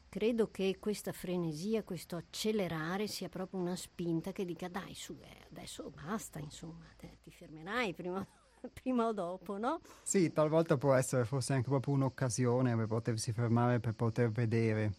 [0.09, 5.45] Credo che questa frenesia, questo accelerare sia proprio una spinta che dica dai su, eh,
[5.51, 8.25] adesso basta, insomma, te, ti fermerai prima,
[8.73, 9.81] prima o dopo, no?
[10.01, 14.93] Sì, talvolta può essere forse anche proprio un'occasione per potersi fermare, per poter vedere.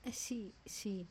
[0.00, 1.06] Eh sì, sì,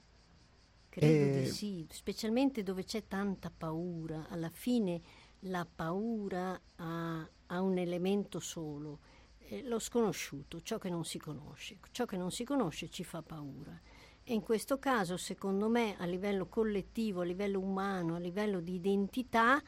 [0.89, 1.29] credo e...
[1.29, 4.27] di sì, specialmente dove c'è tanta paura.
[4.29, 5.01] Alla fine
[5.41, 8.99] la paura ha, ha un elemento solo,
[9.47, 11.77] eh, lo sconosciuto, ciò che non si conosce.
[11.91, 13.79] Ciò che non si conosce ci fa paura.
[14.23, 18.73] E in questo caso, secondo me, a livello collettivo, a livello umano, a livello di
[18.73, 19.62] identità,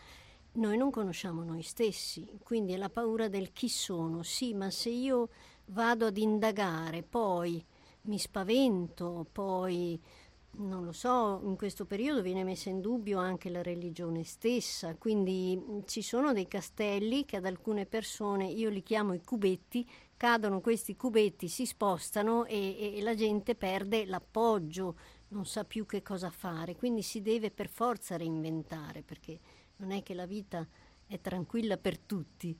[0.53, 4.23] noi non conosciamo noi stessi, quindi è la paura del chi sono.
[4.23, 5.29] Sì, ma se io
[5.65, 7.63] vado ad indagare, poi
[8.03, 10.01] mi spavento, poi
[10.57, 15.83] non lo so, in questo periodo viene messa in dubbio anche la religione stessa, quindi
[15.85, 20.95] ci sono dei castelli che ad alcune persone, io li chiamo i cubetti, cadono questi
[20.95, 24.97] cubetti, si spostano e, e la gente perde l'appoggio,
[25.29, 29.39] non sa più che cosa fare, quindi si deve per forza reinventare perché
[29.77, 30.67] non è che la vita
[31.05, 32.57] è tranquilla per tutti.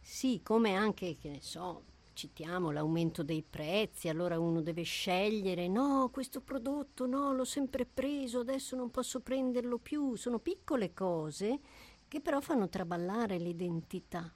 [0.00, 1.82] Sì, come anche, che ne so,
[2.14, 8.40] citiamo l'aumento dei prezzi, allora uno deve scegliere, no, questo prodotto no, l'ho sempre preso,
[8.40, 10.14] adesso non posso prenderlo più.
[10.14, 11.60] Sono piccole cose
[12.08, 14.32] che però fanno traballare l'identità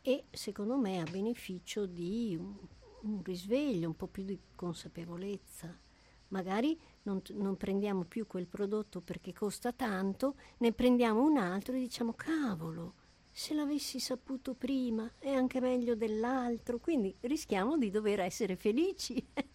[0.00, 2.54] e secondo me a beneficio di un,
[3.02, 5.78] un risveglio, un po' più di consapevolezza.
[6.28, 11.78] Magari non, non, prendiamo più quel prodotto perché costa tanto, ne prendiamo un altro e
[11.78, 12.94] diciamo cavolo,
[13.36, 19.26] se l'avessi saputo prima è anche meglio dell'altro, quindi rischiamo di dover essere felici.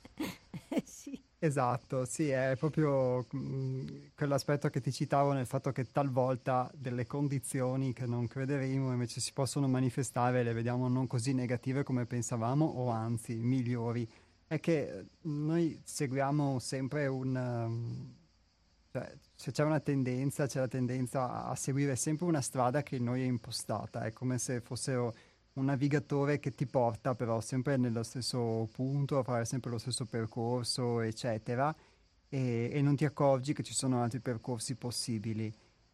[0.71, 1.19] Eh, sì.
[1.39, 7.07] Esatto, sì, è proprio mh, mm, quell'aspetto che ti citavo nel fatto che talvolta delle
[7.07, 12.65] condizioni che non crederemo invece si possono manifestare le vediamo non così negative come pensavamo
[12.65, 14.07] o anzi migliori.
[14.45, 17.35] È che noi seguiamo sempre un...
[17.35, 18.18] Um,
[18.91, 23.21] cioè, se c'è una tendenza, c'è la tendenza a seguire sempre una strada che noi
[23.21, 25.13] è impostata, è come se fossero
[25.53, 30.05] un navigatore che ti porta però sempre nello stesso punto, a fare sempre lo stesso
[30.05, 31.75] percorso, eccetera,
[32.29, 35.53] e, e non ti accorgi che ci sono altri percorsi possibili.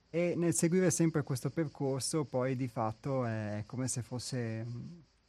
[0.10, 4.65] E nel seguire sempre questo percorso poi di fatto è come se fosse,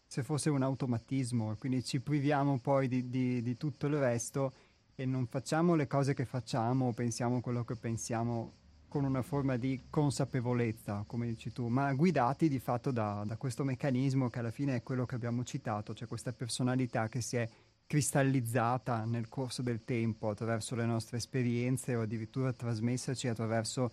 [0.07, 4.53] se fosse un automatismo, quindi ci priviamo poi di, di, di tutto il resto
[4.97, 8.55] e non facciamo le cose che facciamo o pensiamo quello che pensiamo
[8.89, 13.63] con una forma di consapevolezza, come dici tu, ma guidati di fatto da, da, questo
[13.63, 17.47] meccanismo che alla fine è quello che abbiamo citato, cioè questa personalità che si è
[17.87, 23.91] cristallizzata nel corso del tempo attraverso le nostre esperienze o addirittura trasmessaci attraverso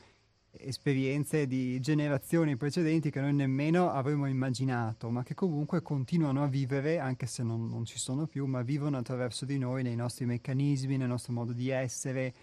[0.58, 7.00] esperienze di generazioni precedenti che noi nemmeno avremmo immaginato, ma che comunque continuano a vivere,
[7.00, 10.98] anche se non, non, ci sono più, ma vivono attraverso di noi, nei nostri meccanismi,
[10.98, 12.34] nel nostro modo di essere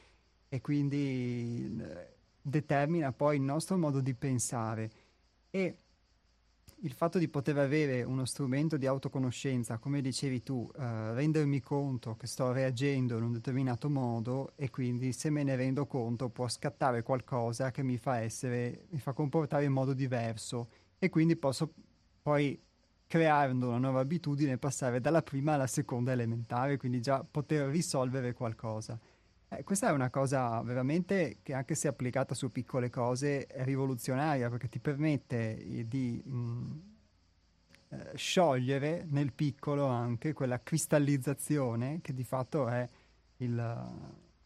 [0.49, 4.90] e quindi eh, determina poi il nostro modo di pensare.
[5.51, 5.77] E
[6.83, 12.16] il fatto di poter avere uno strumento di autoconoscenza, come dicevi tu, eh, rendermi conto
[12.16, 16.49] che sto reagendo in un determinato modo e quindi se me ne rendo conto può
[16.49, 21.73] scattare qualcosa che mi fa essere, mi fa comportare in modo diverso e quindi posso
[22.23, 22.59] poi
[23.07, 28.99] creando una nuova abitudine passare dalla prima alla seconda elementare, quindi già poter risolvere qualcosa.
[29.53, 34.49] Eh, questa è una cosa veramente che anche se applicata su piccole cose è rivoluzionaria
[34.49, 36.79] perché ti permette eh, di mh, mm,
[37.89, 42.89] eh, sciogliere nel piccolo anche quella cristallizzazione che di fatto è
[43.39, 43.89] il,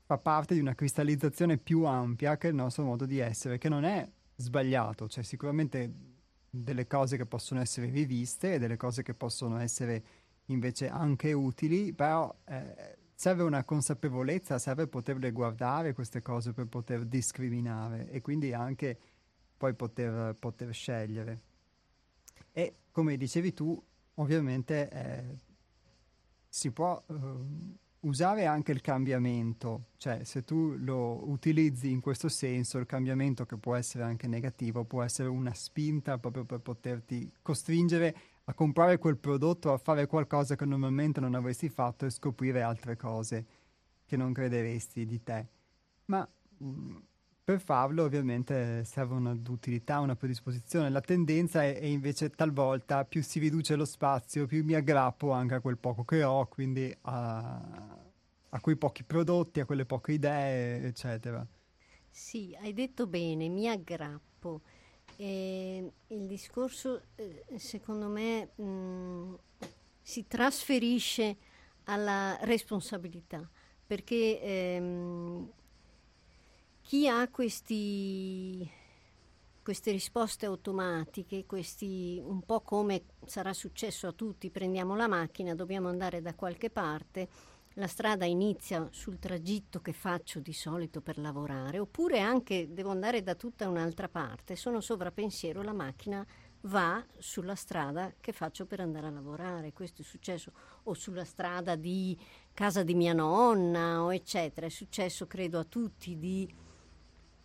[0.07, 3.85] fa parte di una cristallizzazione più ampia che il nostro modo di essere, che non
[3.85, 5.93] è sbagliato, c'è sicuramente
[6.49, 10.03] delle cose che possono essere riviste e delle cose che possono essere
[10.47, 17.05] invece anche utili, però eh, serve una consapevolezza, serve poterle guardare queste cose per poter
[17.05, 18.99] discriminare e quindi anche
[19.57, 21.41] poi poter, poter scegliere.
[22.53, 23.81] E come dicevi tu,
[24.15, 25.37] ovviamente eh,
[26.49, 27.15] si può eh,
[28.01, 33.57] usare anche il cambiamento, cioè se tu lo utilizzi in questo senso, il cambiamento che
[33.57, 39.17] può essere anche negativo, può essere una spinta proprio per poterti costringere a comprare quel
[39.17, 43.47] prodotto, a fare qualcosa che normalmente non avresti fatto e scoprire altre cose
[44.05, 45.47] che non crederesti di te.
[46.07, 46.29] Ma
[46.63, 46.97] mm,
[47.43, 50.91] per farlo ovviamente serve un'utilità, una predisposizione.
[50.91, 55.55] La tendenza è, è, invece talvolta più si riduce lo spazio, più mi aggrappo anche
[55.55, 57.99] a quel poco che ho, quindi a,
[58.49, 61.47] a quei pochi prodotti, a quelle poche idee, eccetera.
[62.11, 64.61] Sì, hai detto bene, mi aggrappo.
[65.17, 69.35] E il discorso, eh, secondo me, mh, mm,
[70.03, 71.37] si trasferisce
[71.85, 73.49] alla responsabilità,
[73.87, 75.51] perché ehm,
[76.83, 78.69] chi ha questi,
[79.63, 85.89] queste risposte automatiche, questi, un po' come sarà successo a tutti, prendiamo la macchina, dobbiamo
[85.89, 87.29] andare da qualche parte,
[87.75, 93.23] la strada inizia sul tragitto che faccio di solito per lavorare, oppure anche devo andare
[93.23, 96.25] da tutta un'altra parte, sono sovrapensiero, la macchina
[96.63, 99.73] va sulla strada che faccio per andare a lavorare.
[99.73, 100.53] Questo è successo
[100.85, 102.17] o sulla strada di
[102.53, 104.67] casa di mia nonna o eccetera.
[104.67, 106.49] È successo credo a tutti di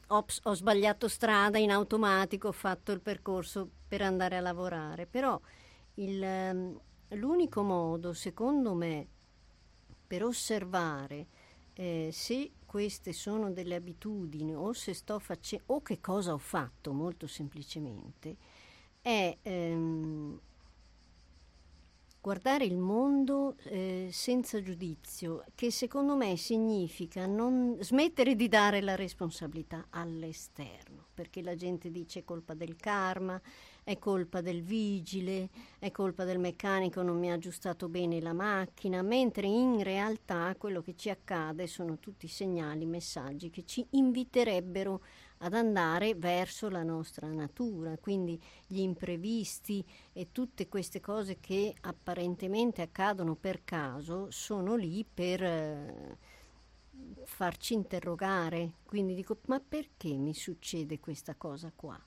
[0.08, 5.06] ops, ho sbagliato strada in automatico, ho fatto il percorso per andare a lavorare.
[5.06, 5.40] Però
[5.96, 9.08] il, ehm, l'unico modo, secondo me,
[10.10, 11.28] per osservare
[11.74, 16.94] eh, se queste sono delle abitudini o se sto facendo o che cosa ho fatto
[16.94, 18.36] molto semplicemente
[19.02, 20.40] è ehm,
[22.20, 28.96] guardare il mondo eh, senza giudizio, che secondo me significa non smettere di dare la
[28.96, 33.40] responsabilità all'esterno, perché la gente dice colpa del karma,
[33.90, 35.50] è colpa del vigile,
[35.80, 40.84] è colpa del meccanico non mi ha aggiustato bene la macchina, mentre in realtà quello
[40.84, 45.02] che ci accade sono tutti segnali, messaggi che ci inviterebbero
[45.40, 52.84] ad andare verso la nostra natura, quindi gli imprevisti e tutte queste cose che apparentemente
[52.84, 56.18] accadono per caso sono lì per eh,
[57.24, 58.74] farci interrogare.
[58.86, 62.00] Quindi dico, ma perché mi succede questa cosa qua?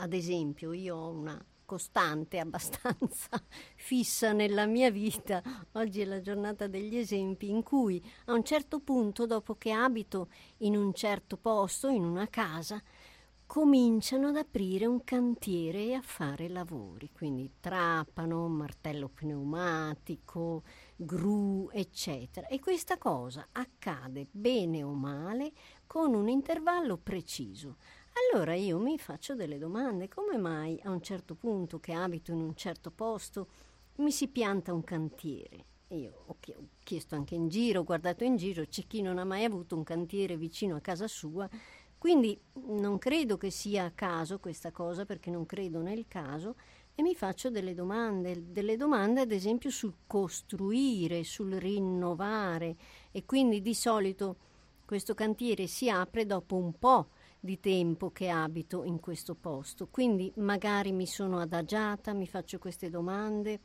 [0.00, 3.30] Ad esempio, io ho una costante, abbastanza
[3.74, 5.42] fissa nella mia vita.
[5.72, 10.28] Oggi è la giornata degli esempi in cui a un certo punto, dopo che abito
[10.58, 12.80] in un certo posto, in una casa,
[13.44, 20.62] cominciano ad aprire un cantiere e a fare lavori, quindi trapano, martello pneumatico,
[20.94, 22.46] gru, eccetera.
[22.46, 25.52] E questa cosa accade bene o male
[25.86, 27.78] con un intervallo preciso.
[28.18, 32.40] Allora io mi faccio delle domande, come mai a un certo punto che abito in
[32.40, 33.48] un certo posto
[33.96, 35.64] mi si pianta un cantiere?
[35.88, 36.36] Io ho
[36.82, 39.84] chiesto anche in giro, ho guardato in giro, c'è chi non ha mai avuto un
[39.84, 41.48] cantiere vicino a casa sua,
[41.96, 46.56] quindi non credo che sia a caso questa cosa perché non credo nel caso
[46.94, 52.76] e mi faccio delle domande, delle domande ad esempio sul costruire, sul rinnovare.
[53.12, 54.36] E quindi di solito
[54.84, 59.88] questo cantiere si apre dopo un po' di tempo che abito in questo posto.
[59.88, 63.60] Quindi magari mi sono adagiata, mi faccio queste domande,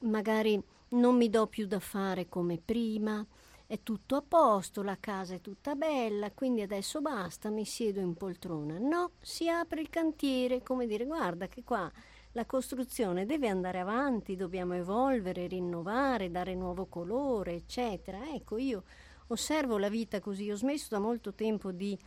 [0.00, 3.24] magari non mi do più da fare come prima,
[3.66, 8.14] è tutto a posto, la casa è tutta bella, quindi adesso basta, mi siedo in
[8.14, 8.78] poltrona.
[8.78, 11.90] No, si apre il cantiere, come dire, guarda che qua
[12.32, 18.30] la costruzione deve andare avanti, dobbiamo evolvere, rinnovare, dare nuovo colore, eccetera.
[18.34, 18.84] Ecco, io
[19.28, 21.98] osservo la vita così, ho smesso da molto tempo di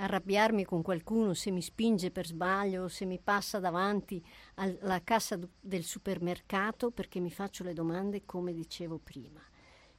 [0.00, 4.24] arrabbiarmi con qualcuno se mi spinge per sbaglio se mi passa davanti
[4.54, 9.40] alla cassa del supermercato perché mi faccio le domande come dicevo prima.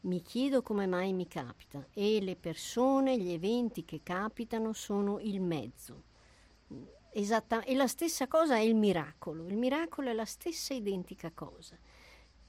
[0.02, 5.40] Mi chiedo come mai mi capita e le persone, gli eventi che capitano sono il
[5.40, 6.04] mezzo.
[7.14, 9.46] Esatta, e la stessa cosa è il miracolo.
[9.46, 11.78] Il miracolo è la stessa identica cosa.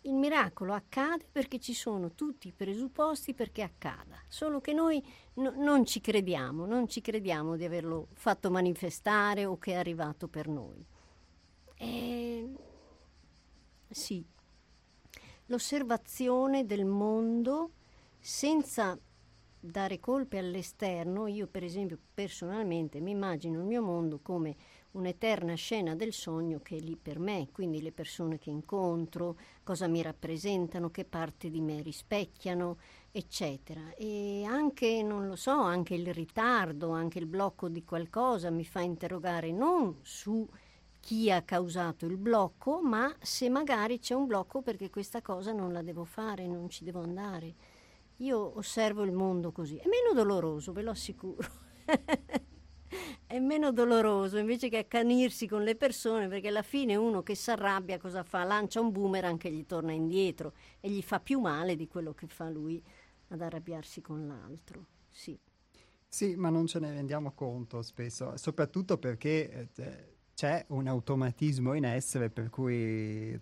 [0.04, 5.00] Il miracolo accade perché ci sono tutti i presupposti perché accada, solo che noi
[5.34, 10.26] no, non ci crediamo, non ci crediamo di averlo fatto manifestare o che è arrivato
[10.26, 10.84] per noi.
[11.76, 12.52] E...
[13.88, 14.24] Sì,
[15.46, 17.70] l'osservazione del mondo
[18.18, 18.98] senza
[19.60, 24.56] dare colpe all'esterno, io per esempio personalmente mi immagino il mio mondo come
[24.92, 29.86] un'eterna scena del sogno che è lì per me, quindi le persone che incontro, cosa
[29.86, 32.78] mi rappresentano, che parte di me rispecchiano,
[33.10, 33.94] eccetera.
[33.96, 38.80] E anche, non lo so, anche il ritardo, anche il blocco di qualcosa mi fa
[38.80, 40.46] interrogare non su
[41.00, 45.72] chi ha causato il blocco, ma se magari c'è un blocco perché questa cosa non
[45.72, 47.54] la devo fare, non ci devo andare.
[48.18, 49.76] Io osservo il mondo così.
[49.76, 51.48] È meno doloroso, ve lo assicuro.
[53.26, 57.50] è meno doloroso invece che accanirsi con le persone, perché alla fine uno che si
[57.50, 58.44] arrabbia cosa fa?
[58.44, 62.26] Lancia un boomerang che gli torna indietro e gli fa più male di quello che
[62.26, 62.82] fa lui
[63.28, 64.86] ad arrabbiarsi con l'altro.
[65.08, 65.38] Sì.
[66.08, 71.84] Sì, ma non ce ne rendiamo conto spesso, soprattutto perché eh, c'è un automatismo in
[71.84, 73.38] essere per cui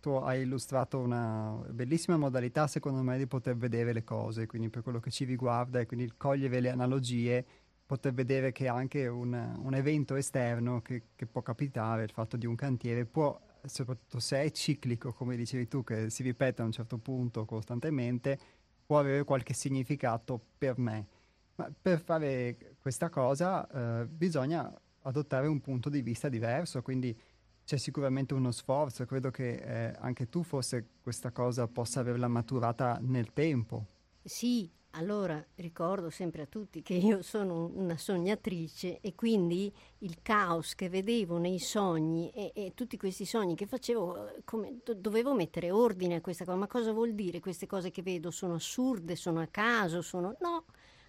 [0.00, 4.82] tu hai illustrato una bellissima modalità secondo me di poter vedere le cose, quindi per
[4.82, 7.46] quello che ci riguarda e quindi cogliere le analogie,
[7.90, 12.46] poter vedere che anche un, un evento esterno che, che, può capitare, il fatto di
[12.46, 16.70] un cantiere, può, soprattutto se è ciclico, come dicevi tu, che si ripete a un
[16.70, 18.38] certo punto costantemente,
[18.86, 21.08] può avere qualche significato per me.
[21.56, 24.72] Ma per fare questa cosa eh, bisogna
[25.02, 27.18] adottare un punto di vista diverso, quindi
[27.64, 33.00] c'è sicuramente uno sforzo, credo che eh, anche tu forse questa cosa possa averla maturata
[33.02, 33.84] nel tempo.
[34.22, 40.74] Sì, allora ricordo sempre a tutti che io sono una sognatrice e quindi il caos
[40.74, 45.70] che vedevo nei sogni e, e tutti questi sogni che facevo, come, do, dovevo mettere
[45.70, 46.56] ordine a questa cosa.
[46.56, 48.30] Ma cosa vuol dire queste cose che vedo?
[48.30, 50.36] Sono assurde, sono a caso, sono...
[50.40, 50.64] No,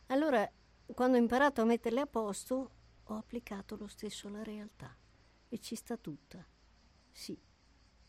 [0.08, 0.50] allora,
[0.94, 2.72] quando ho imparato a metterle a posto,
[3.04, 4.96] ho applicato lo stesso alla realtà
[5.50, 6.46] e ci sta tutta.
[7.12, 7.38] Sì,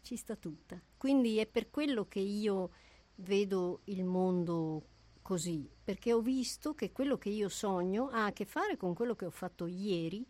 [0.02, 0.80] ci sta tutta.
[0.98, 2.70] Quindi è per quello che io
[3.16, 4.90] vedo il mondo
[5.32, 9.14] così, perché ho visto che quello che io sogno ha a che fare con quello
[9.14, 10.26] che ho fatto ieri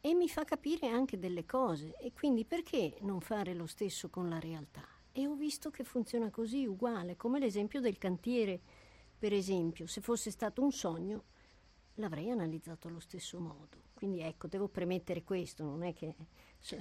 [0.00, 1.94] e mi fa capire anche delle cose.
[1.98, 4.82] E quindi perché non fare lo stesso con la realtà?
[5.12, 8.62] E ho visto che funziona così, uguale, come l'esempio del cantiere
[9.18, 11.24] per esempio, se fosse stato un sogno,
[11.96, 13.84] l'avrei analizzato allo stesso modo.
[13.94, 16.14] Quindi ecco, devo premettere questo, non è che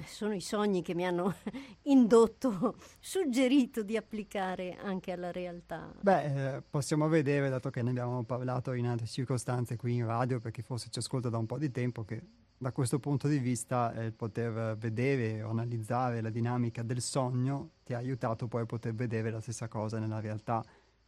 [0.06, 1.34] sono i sogni che mi hanno
[1.84, 5.94] indotto, suggerito di applicare anche alla realtà.
[6.02, 10.40] Beh, eh, possiamo vedere, dato che ne abbiamo parlato in altre circostanze qui in radio,
[10.40, 12.22] perché forse ci ascolta da un po' di tempo, che
[12.58, 17.94] da questo punto di vista eh, poter vedere o analizzare la dinamica del sogno ti
[17.94, 20.64] ha aiutato poi a poter vedere la stessa cosa nella realtà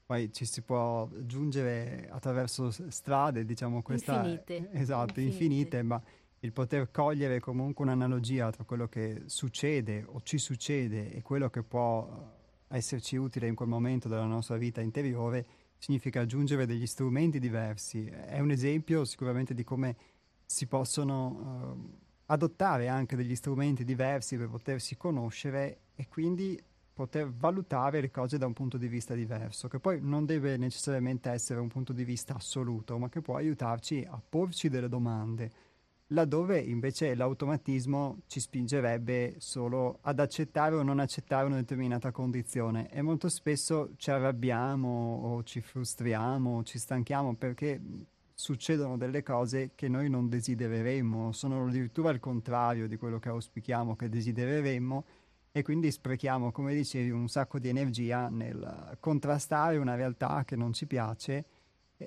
[0.08, 4.70] poi ci si può giungere attraverso strade, diciamo, questa, infinite.
[4.72, 5.44] Esatto, infinite.
[5.44, 6.02] infinite, ma
[6.40, 11.62] il poter cogliere comunque un'analogia tra quello che succede o ci succede e quello che
[11.62, 12.36] può
[12.70, 15.46] esserci utile in quel momento della nostra vita interiore
[15.78, 18.06] significa aggiungere degli strumenti diversi.
[18.06, 19.98] È un esempio sicuramente di come
[20.46, 21.98] si possono uh,
[22.28, 26.58] adottare anche degli strumenti diversi per potersi conoscere e quindi
[26.98, 31.30] poter valutare le cose da un punto di vista diverso, che poi non deve necessariamente
[31.30, 35.52] essere un punto di vista assoluto, ma che può aiutarci a porci delle domande,
[36.08, 42.90] laddove invece l'automatismo ci spingerebbe solo ad accettare o non accettare una determinata condizione.
[42.90, 47.80] E molto spesso ci arrabbiamo o ci frustriamo o ci stanchiamo perché
[48.34, 53.96] succedono delle cose che noi non desidereremmo, sono addirittura il contrario di quello che auspichiamo
[53.96, 55.06] che desidereremmo
[55.58, 60.72] e quindi sprechiamo, come dicevi, un sacco di energia nel contrastare una realtà che non
[60.72, 61.46] ci piace,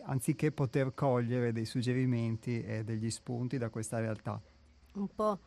[0.03, 4.41] anziché poter cogliere dei suggerimenti e degli spunti da questa realtà.
[4.95, 5.41] Un po'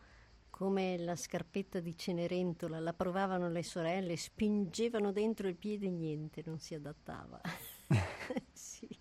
[0.49, 6.43] come la scarpetta di Cenerentola, la provavano le sorelle, spingevano dentro il piede e niente,
[6.45, 7.39] non si adattava.
[8.51, 8.92] sì.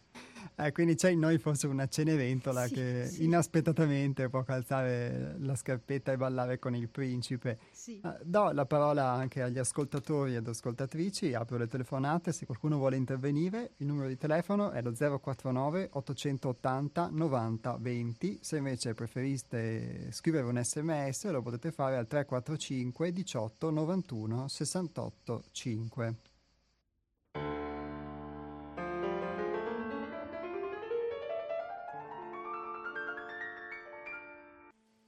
[0.64, 3.24] Eh, quindi c'è in noi forse una cenerentola sì, che sì.
[3.24, 7.58] inaspettatamente può calzare la scarpetta e ballare con il principe.
[7.72, 8.00] Sì.
[8.00, 12.94] Uh, do la parola anche agli ascoltatori ed ascoltatrici, apro le telefonate, se qualcuno vuole
[12.96, 20.46] intervenire, il numero di telefono è lo 049 880 90 20, se invece preferiste scrivere
[20.46, 26.16] un sms lo potete fare al 345 18 91 68 5.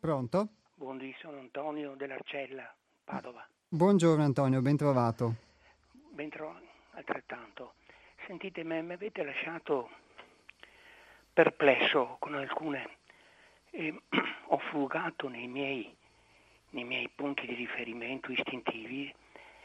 [0.05, 0.49] Pronto?
[0.75, 2.71] Buondì, sono Antonio dell'Arcella,
[3.05, 3.43] Padova.
[3.69, 5.37] Buongiorno Antonio, ben trovato.
[6.11, 7.77] Ben trovato, altrettanto.
[8.27, 9.89] Sentite, mi avete lasciato
[11.33, 12.99] perplesso con alcune...
[13.71, 13.99] Eh,
[14.49, 15.97] ho frugato nei miei,
[16.73, 19.11] nei miei punti di riferimento istintivi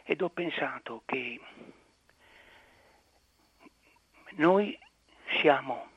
[0.03, 1.37] ed ho pensato che
[4.37, 4.79] noi
[5.41, 5.89] siamo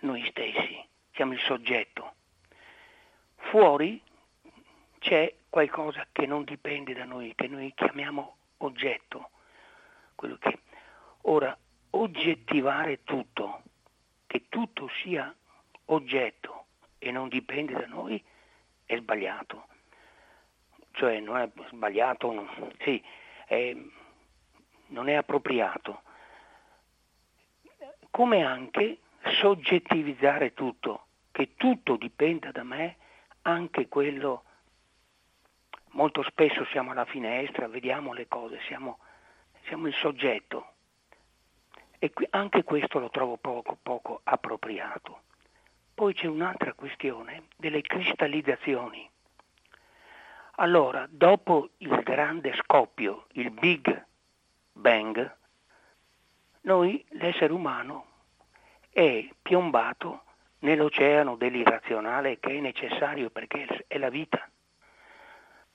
[0.00, 2.14] noi stessi, siamo il soggetto
[3.50, 4.02] Fuori
[4.98, 9.30] c'è qualcosa che non dipende da noi, che noi chiamiamo oggetto.
[10.16, 10.58] Che...
[11.22, 11.56] Ora,
[11.90, 13.62] oggettivare tutto,
[14.26, 15.34] che tutto sia
[15.86, 16.66] oggetto
[16.98, 18.22] e non dipende da noi,
[18.84, 19.66] è sbagliato.
[20.92, 23.02] Cioè non è sbagliato, non, sì,
[23.46, 23.74] è,
[24.88, 26.02] non è appropriato.
[28.10, 28.98] come anche
[29.40, 32.96] soggettivizzare tutto, che tutto dipenda da me,
[33.42, 34.44] anche quello
[35.92, 38.98] molto spesso siamo alla finestra, vediamo le cose, siamo,
[39.66, 40.72] siamo il soggetto.
[41.98, 45.22] E qui, anche questo lo trovo poco, poco appropriato.
[45.94, 49.08] Poi c'è un'altra questione delle cristallizzazioni.
[50.56, 54.06] Allora, dopo il grande scoppio, il Big
[54.72, 55.36] Bang,
[56.62, 58.06] noi, l'essere umano,
[58.90, 60.22] è piombato
[60.60, 64.48] nell'oceano dell'irrazionale che è necessario perché è la vita.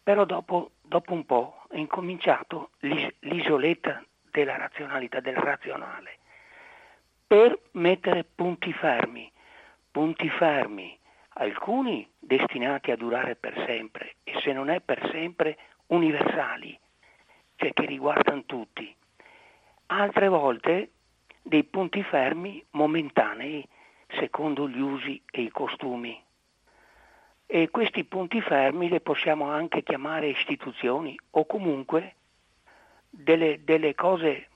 [0.02, 6.18] Però dopo, dopo un po' è incominciato l'is- l'isoletta della razionalità, del razionale,
[7.26, 9.32] per mettere punti fermi,
[9.92, 10.98] punti fermi,
[11.36, 15.58] alcuni destinati a durare per sempre e se non è per sempre
[15.88, 16.78] universali,
[17.56, 18.94] cioè che riguardano tutti,
[19.88, 20.92] altre volte
[21.42, 23.68] dei punti fermi momentanei
[24.20, 26.22] secondo gli usi e i costumi
[27.46, 32.16] e questi punti fermi le possiamo anche chiamare istituzioni o comunque
[33.10, 34.48] delle, delle cose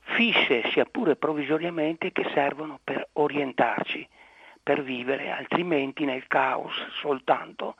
[0.00, 4.06] fisse, sia pure provvisoriamente, che servono per orientarci,
[4.62, 7.76] per vivere, altrimenti nel caos soltanto,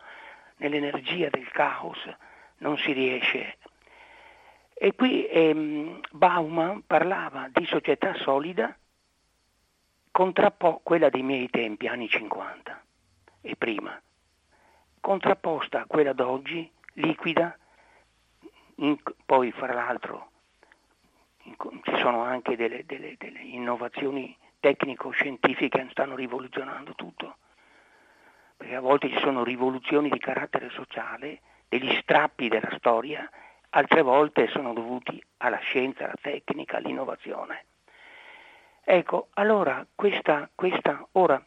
[0.56, 1.98] nell'energia del caos
[2.58, 3.58] non si riesce.
[4.72, 8.74] E qui ehm, Bauman parlava di società solida
[10.18, 12.82] contrappo quella dei miei tempi, anni 50
[13.40, 14.02] e prima,
[15.00, 17.56] contrapposta a quella d'oggi, liquida,
[18.78, 20.30] in, poi fra l'altro
[21.44, 21.54] in,
[21.84, 27.36] ci sono anche delle, delle, delle innovazioni tecnico-scientifiche che stanno rivoluzionando tutto,
[28.56, 33.30] perché a volte ci sono rivoluzioni di carattere sociale, degli strappi della storia,
[33.68, 37.66] altre volte sono dovuti alla scienza, alla tecnica, all'innovazione.
[38.90, 41.44] Ecco, allora questa, questa ora,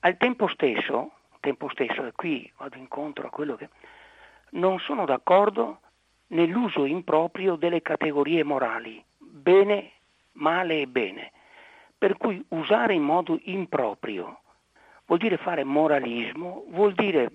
[0.00, 3.70] al tempo stesso, tempo stesso, e qui vado incontro a quello che...
[4.50, 5.80] non sono d'accordo
[6.28, 9.92] nell'uso improprio delle categorie morali, bene,
[10.32, 11.32] male e bene.
[11.96, 14.40] Per cui usare in modo improprio
[15.06, 17.30] vuol dire fare moralismo, vuol dire,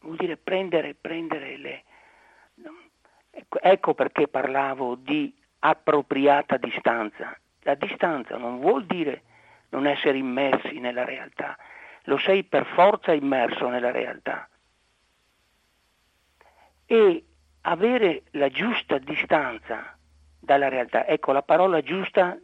[0.00, 1.84] vuol dire prendere, prendere le...
[3.30, 7.34] Ecco, ecco perché parlavo di appropriata distanza.
[7.64, 9.22] La distanza non vuol dire
[9.70, 11.56] non essere immersi nella realtà,
[12.04, 14.48] lo sei per forza immerso nella realtà.
[16.86, 17.24] E
[17.62, 19.96] avere la giusta distanza
[20.38, 22.38] dalla realtà, ecco la parola giusta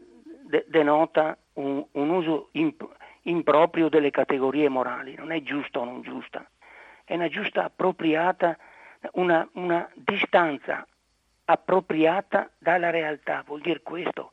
[0.46, 6.00] de- denota un, un uso imp- improprio delle categorie morali, non è giusta o non
[6.00, 6.48] giusta,
[7.04, 8.56] è una giusta appropriata,
[9.12, 10.86] una, una distanza
[11.44, 14.30] appropriata dalla realtà, vuol dire questo,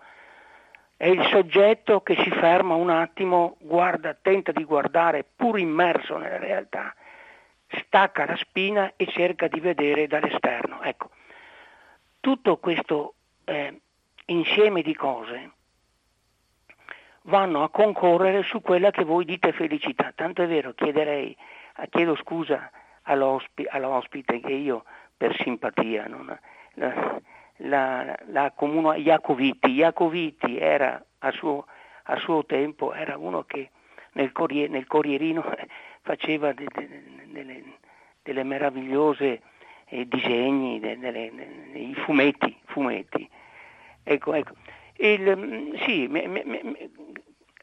[0.98, 6.40] è il soggetto che si ferma un attimo, guarda, tenta di guardare pur immerso nella
[6.40, 6.96] realtà,
[7.68, 10.82] stacca la spina e cerca di vedere dall'esterno.
[10.82, 11.12] Ecco,
[12.20, 13.14] tutto questo
[13.46, 13.80] eh,
[14.26, 15.52] insieme di cose
[17.24, 20.12] vanno a concorrere su quella che voi dite felicità.
[20.16, 21.38] Tanto è vero, chiederei,
[21.90, 22.72] chiedo scusa
[23.04, 24.84] all'ospi, all'ospite che io
[25.16, 26.38] per simpatia non,
[27.58, 29.72] la, la, comuna Iacoviti.
[29.72, 31.66] Iacoviti era a suo,
[32.04, 33.72] a suo, tempo era uno che
[34.14, 35.44] nel, corrier, nel Corrierino
[36.02, 37.64] faceva de, de, delle,
[38.24, 39.42] delle, meravigliose
[39.86, 43.30] eh, disegni, de, dei fumetti, fumetti.
[44.04, 44.54] Ecco, ecco.
[44.96, 46.90] Il, sì, me, me, me,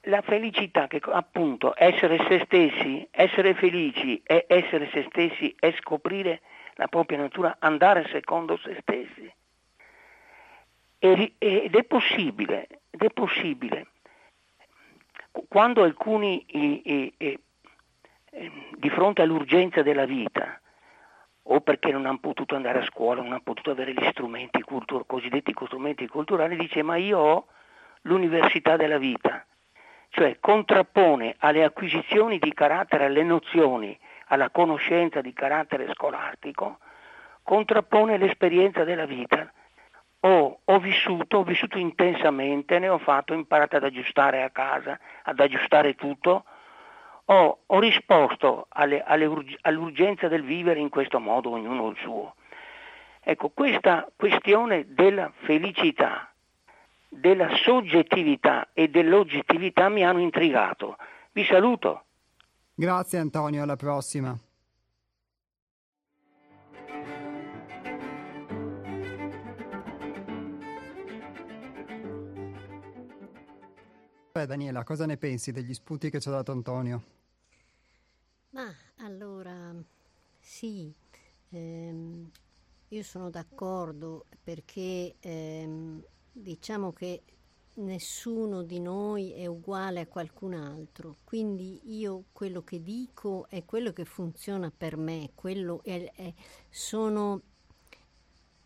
[0.05, 6.43] la felicità, che appunto essere se stessi, essere felici e essere se stessi è scoprire
[6.75, 9.33] la propria natura, andare secondo se stessi.
[10.99, 13.89] Ed è possibile, ed è possibile.
[15.49, 17.39] Quando alcuni eh, eh,
[18.77, 20.61] di fronte all'urgenza della vita,
[21.47, 25.07] o perché non hanno potuto andare a scuola, non hanno potuto avere gli strumenti cultur-
[25.07, 27.47] cosiddetti strumenti culturali, dice ma io ho
[28.03, 29.45] l'università della vita,
[30.09, 36.79] cioè contrappone alle acquisizioni di carattere, alle nozioni, alla conoscenza di carattere scolastico,
[37.43, 39.53] contrappone l'esperienza della vita
[40.27, 44.99] ho, ho, vissuto, ho vissuto intensamente, ne ho fatto, ho imparato ad aggiustare a casa,
[45.23, 46.45] ad aggiustare tutto,
[47.27, 49.31] ho, ho risposto alle, alle,
[49.63, 52.35] all'urgenza del vivere in questo modo, ognuno il suo.
[53.21, 56.31] Ecco, questa questione della felicità,
[57.09, 60.97] della soggettività e dell'oggettività mi hanno intrigato.
[61.33, 62.05] Vi saluto.
[62.75, 64.37] Grazie Antonio, alla prossima.
[74.37, 77.03] Beh, Daniela, cosa ne pensi degli spunti che ci ha dato Antonio?
[78.51, 79.75] Ma allora,
[80.41, 80.93] sì,
[81.51, 82.31] ehm,
[82.89, 87.23] io sono d'accordo perché ehm, diciamo che
[87.77, 93.93] nessuno di noi è uguale a qualcun altro, quindi io quello che dico è quello
[93.93, 96.33] che funziona per me, quello è, è,
[96.71, 97.43] sono,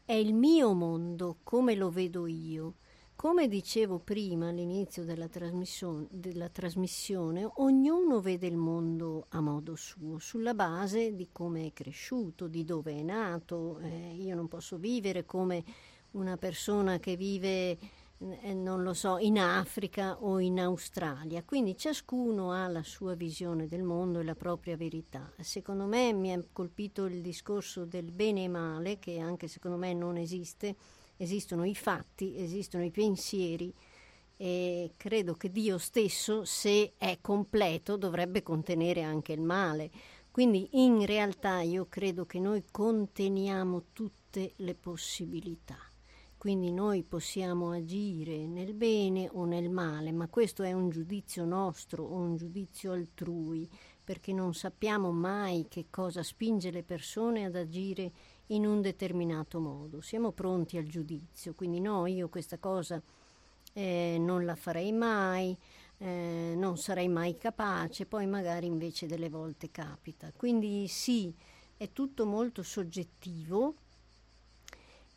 [0.05, 2.75] è il mio mondo, come lo vedo io.
[3.19, 10.21] Come dicevo prima all'inizio della, trasmission- della, trasmissione, ognuno vede il mondo a modo suo,
[10.21, 13.81] sulla base di come è cresciuto, di dove è nato.
[13.81, 15.64] Eh, io non posso vivere come
[16.12, 17.77] una persona che vive,
[18.19, 21.43] eh, non lo so, in Africa o in Australia.
[21.43, 25.29] Quindi ciascuno ha la sua visione del mondo e la propria verità.
[25.41, 29.93] Secondo me mi ha colpito il discorso del bene e male, che anche secondo me
[29.93, 30.77] non esiste
[31.19, 33.71] esistono i fatti, esistono i pensieri
[34.37, 39.91] e credo che Dio stesso, se è completo, dovrebbe contenere anche il male.
[40.31, 45.77] Quindi in realtà io credo che noi conteniamo tutte le possibilità.
[46.39, 52.05] Quindi noi possiamo agire nel bene o nel male, ma questo è un giudizio nostro
[52.05, 53.69] o un giudizio altrui,
[54.05, 58.12] perché non sappiamo mai che cosa spinge le persone ad agire
[58.49, 60.01] in un determinato modo.
[60.01, 63.01] Siamo pronti al giudizio, quindi no, io questa cosa
[63.72, 65.57] eh, non la farei mai,
[65.99, 70.32] eh, non sarei mai capace, poi magari invece delle volte capita.
[70.34, 71.32] Quindi sì,
[71.76, 73.74] è tutto molto soggettivo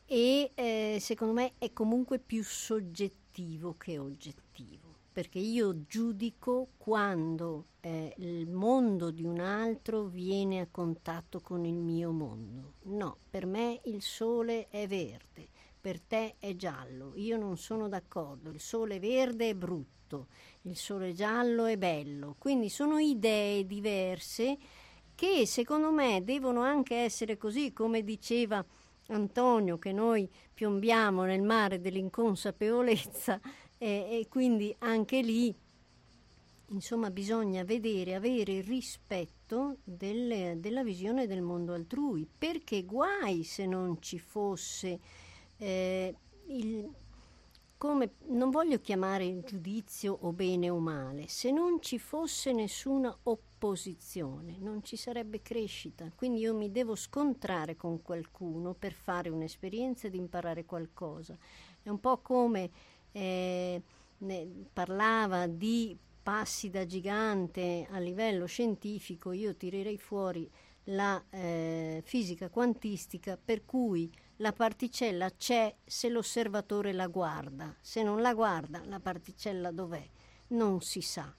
[0.05, 8.13] e eh, secondo me è comunque più soggettivo che oggettivo perché io giudico quando eh,
[8.17, 12.75] il mondo di un altro viene a contatto con il mio mondo.
[12.83, 15.49] No, per me il sole è verde,
[15.79, 17.11] per te è giallo.
[17.15, 18.51] Io non sono d'accordo.
[18.51, 20.27] Il sole verde è brutto,
[20.63, 22.35] il sole giallo è bello.
[22.37, 24.57] Quindi sono idee diverse
[25.13, 28.63] che secondo me devono anche essere così, come diceva
[29.07, 33.39] Antonio, che noi piombiamo nel mare dell'inconsapevolezza
[33.81, 35.55] e, e quindi anche lì
[36.67, 43.97] insomma bisogna vedere, avere rispetto delle, della visione del mondo altrui, perché guai se non
[43.99, 44.99] ci fosse
[45.57, 46.15] eh,
[46.45, 46.89] il,
[47.75, 54.57] come, non voglio chiamare giudizio o bene o male, se non ci fosse nessuna opposizione,
[54.59, 56.09] non ci sarebbe crescita.
[56.15, 61.35] Quindi io mi devo scontrare con qualcuno per fare un'esperienza ed imparare qualcosa.
[61.81, 62.69] È un po' come
[63.11, 63.81] eh,
[64.71, 70.49] parlava di passi da gigante a livello scientifico, io tirerei fuori
[70.85, 78.21] la eh, fisica quantistica per cui la particella c'è se l'osservatore la guarda, se non
[78.21, 80.07] la guarda la particella dov'è?
[80.47, 81.33] Non si sa.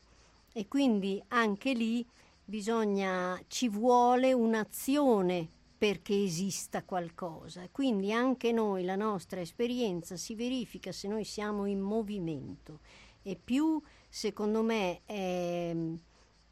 [0.53, 2.07] E quindi anche lì
[2.45, 5.49] bisogna, ci vuole un'azione
[5.83, 7.68] perché esista qualcosa.
[7.72, 12.78] Quindi anche noi, la nostra esperienza si verifica se noi siamo in movimento
[13.20, 15.74] e più, secondo me, è,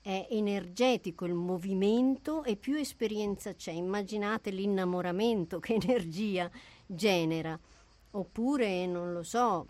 [0.03, 3.71] è energetico il movimento e più esperienza c'è.
[3.71, 6.51] Immaginate l'innamoramento che energia
[6.85, 7.57] genera.
[8.11, 9.65] Oppure, non lo so,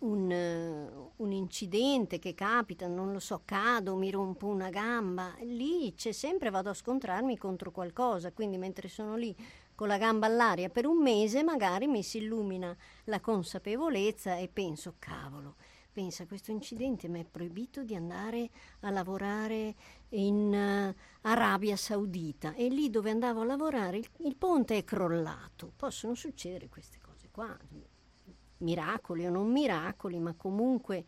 [0.00, 5.94] un, uh, un, incidente che capita, non lo so, cado, mi rompo una gamba, lì
[5.94, 9.34] c'è sempre, vado a scontrarmi contro qualcosa, quindi mentre sono lì
[9.74, 14.94] con la gamba all'aria per un mese magari mi si illumina la consapevolezza e penso,
[14.98, 15.54] cavolo,
[15.92, 19.74] pensa, questo incidente mi è proibito di andare a lavorare
[20.10, 25.72] in uh, Arabia Saudita e lì dove andavo a lavorare il, il ponte è crollato,
[25.76, 27.56] possono succedere queste cose qua
[28.58, 31.04] miracoli o non miracoli, ma comunque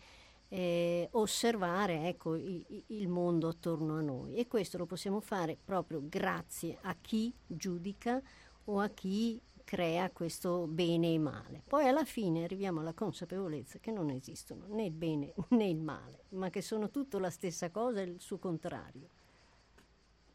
[0.48, 4.34] eh, osservare ecco, il, il, mondo attorno a noi.
[4.34, 8.20] E questo lo possiamo fare proprio grazie a chi giudica
[8.64, 11.62] o a chi crea questo bene e male.
[11.66, 16.24] Poi alla fine arriviamo alla consapevolezza che non esistono né il bene né il male,
[16.30, 19.08] ma che sono tutto la stessa cosa e il suo contrario.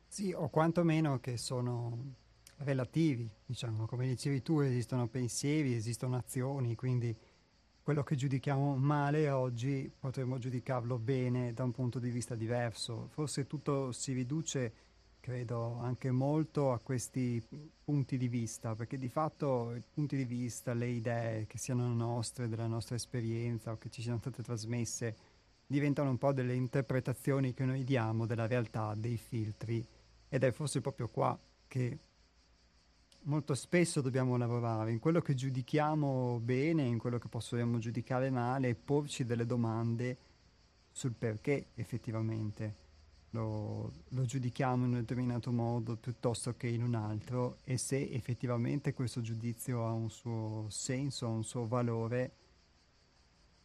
[0.08, 2.14] Sì, o quantomeno che sono
[2.58, 7.16] relativi, diciamo, come dicevi tu, esistono pensieri, esistono azioni, quindi
[7.82, 13.10] quello che giudichiamo male oggi potremmo giudicarlo bene da un punto di vista diverso.
[13.12, 14.74] Forse tutto si riduce,
[15.20, 17.40] credo, anche molto a questi
[17.84, 22.48] punti di vista, perché di fatto i punti di vista, le idee che siano nostre,
[22.48, 25.16] della nostra esperienza o che ci siano state trasmesse,
[25.68, 29.86] diventano un po' delle interpretazioni che noi diamo della realtà, dei filtri,
[30.28, 31.38] ed è forse proprio qua
[31.68, 32.00] che
[33.26, 38.70] molto spesso dobbiamo lavorare in quello che giudichiamo bene, in quello che possiamo giudicare male
[38.70, 40.18] e porci delle domande
[40.92, 42.84] sul perché effettivamente.
[43.32, 48.94] Lo, lo, giudichiamo in un determinato modo piuttosto che in un altro e se effettivamente
[48.94, 52.32] questo giudizio ha un suo senso, ha un suo valore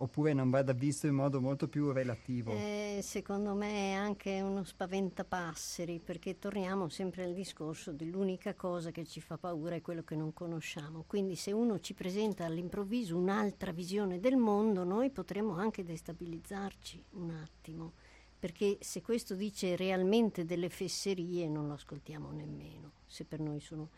[0.02, 2.52] oppure non vada visto in modo molto più relativo?
[2.52, 9.04] Eh, secondo me è anche uno spaventapasseri, perché torniamo sempre al discorso dell'unica cosa che
[9.04, 11.04] ci fa paura è quello che non conosciamo.
[11.06, 17.30] Quindi se uno ci presenta all'improvviso un'altra visione del mondo, noi potremmo anche destabilizzarci un
[17.30, 17.92] attimo,
[18.38, 23.90] perché se questo dice realmente delle fesserie non lo ascoltiamo nemmeno, se per noi sono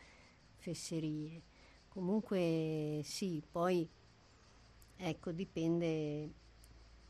[0.56, 1.42] fesserie.
[1.86, 3.88] Comunque sì, poi
[5.04, 6.30] Ecco, dipende,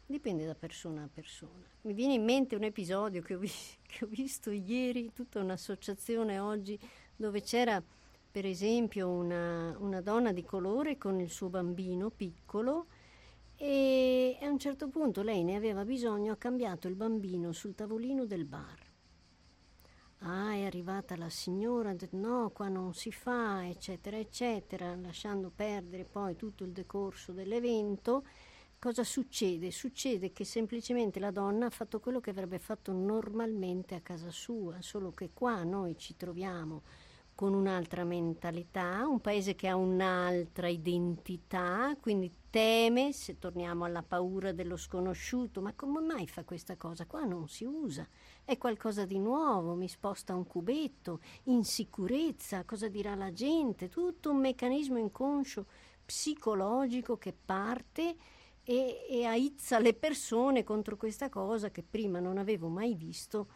[0.07, 1.67] dipende da persona a persona.
[1.83, 3.51] Mi viene in mente un episodio che ho, vi-
[3.87, 6.79] che ho visto ieri, tutta un'associazione oggi,
[7.15, 7.83] dove c'era
[8.31, 12.87] per esempio una, una, donna di colore con il suo bambino piccolo
[13.57, 18.25] e a un certo punto lei ne aveva bisogno, ha cambiato il bambino sul tavolino
[18.25, 18.92] del bar.
[20.25, 26.37] Ah, è arrivata la signora, no, qua non si fa, eccetera, eccetera, lasciando perdere poi
[26.37, 28.25] tutto il decorso dell'evento.
[28.79, 29.73] Cosa succede?
[29.73, 34.81] Succede che semplicemente la donna ha fatto quello che avrebbe fatto normalmente a casa sua,
[34.81, 36.83] solo che qua noi ci troviamo
[37.35, 44.53] con un'altra mentalità, un paese che ha un'altra identità, quindi teme, se torniamo alla paura
[44.53, 47.07] dello sconosciuto, ma come mai fa questa cosa?
[47.07, 48.07] Qua non si usa,
[48.45, 54.37] è qualcosa di nuovo, mi sposta un cubetto, insicurezza, cosa dirà la gente, tutto un
[54.37, 55.65] meccanismo inconscio
[56.05, 58.17] psicologico che parte
[58.63, 63.47] e, e aizza le persone contro questa cosa che prima non avevo mai visto,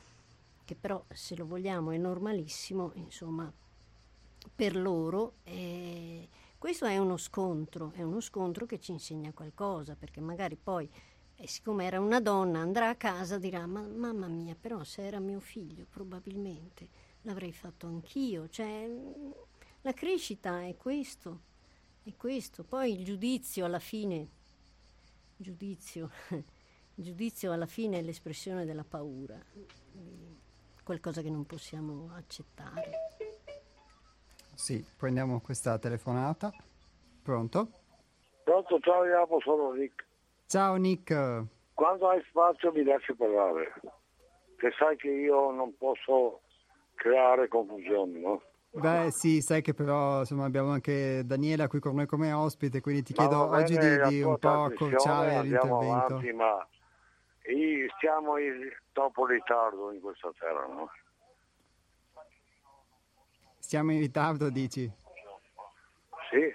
[0.65, 3.53] che però se lo vogliamo è normalissimo, insomma
[4.55, 6.27] per loro eh,
[6.67, 10.91] questo è uno scontro, è uno scontro che ci insegna qualcosa, perché magari poi,
[11.37, 15.07] eh, siccome era una donna, andrà a casa e dirà, ma mamma mia, però se
[15.07, 16.89] era mio figlio probabilmente
[17.23, 18.49] l'avrei fatto anch'io.
[18.49, 18.91] Cioè,
[19.83, 21.43] la crescita è questo,
[22.03, 22.65] è questo.
[22.65, 24.29] Poi il giudizio alla fine,
[25.37, 26.11] giudizio,
[26.97, 29.41] giudizio alla fine è l'espressione della paura,
[30.83, 33.16] qualcosa che non possiamo accettare.
[34.57, 36.51] Sì, prendiamo questa telefonata.
[37.23, 37.69] Pronto?
[38.43, 40.07] Pronto, ciao Iapo, sono Nick.
[40.47, 41.45] Ciao Nick.
[41.75, 43.75] Quando hai spazio mi lasci parlare,
[44.57, 46.41] che sai che io non posso
[46.95, 48.43] creare confusioni, no?
[48.71, 53.03] Beh sì, sai che però insomma, abbiamo anche Daniela qui con noi come ospite, quindi
[53.03, 56.15] ti chiedo bene, oggi di, di un po' accorciare l'intervento.
[56.15, 56.67] Avanti, ma
[57.97, 60.91] stiamo in troppo ritardo in questa terra, no?
[63.67, 64.89] Stiamo in ritardo, dici?
[66.31, 66.55] Sì.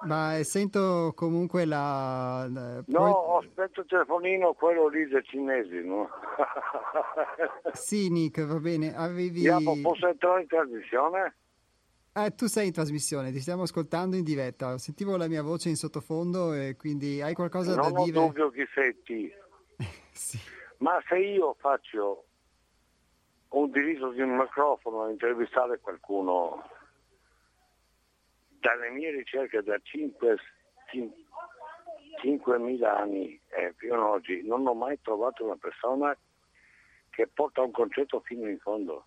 [0.00, 2.48] Ma sento comunque la...
[2.50, 6.08] la no, ho aspetto il telefonino, quello lì dei cinesi, no?
[7.72, 8.96] sì, Nick, va bene.
[8.96, 9.42] Avevi...
[9.42, 11.36] Iapo, posso entrare in trasmissione?
[12.14, 14.76] Eh, tu sei in trasmissione, ti stiamo ascoltando in diretta.
[14.78, 18.16] Sentivo la mia voce in sottofondo e quindi hai qualcosa non da dire?
[18.18, 19.32] Non ho dubbio chi sei
[20.10, 20.36] sì.
[20.78, 22.24] Ma se io faccio
[23.52, 26.68] un diritto di un microfono a intervistare qualcuno.
[28.48, 30.36] Dalle mie ricerche da 5,
[32.22, 36.16] 5.000 anni e più ad oggi non ho mai trovato una persona
[37.10, 39.06] che porta un concetto fino in fondo.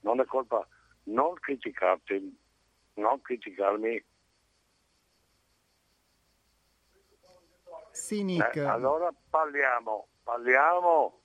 [0.00, 0.66] Non è colpa,
[1.04, 2.38] non criticarti,
[2.94, 4.04] non criticarmi.
[7.92, 8.56] Sì, Nick.
[8.56, 11.21] Eh, allora parliamo, parliamo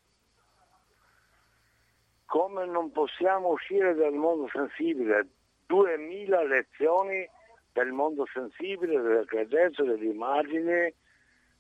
[2.28, 5.28] come non possiamo uscire dal mondo sensibile.
[5.66, 7.28] Duemila lezioni
[7.72, 10.94] del mondo sensibile, delle credenze, dell'immagine,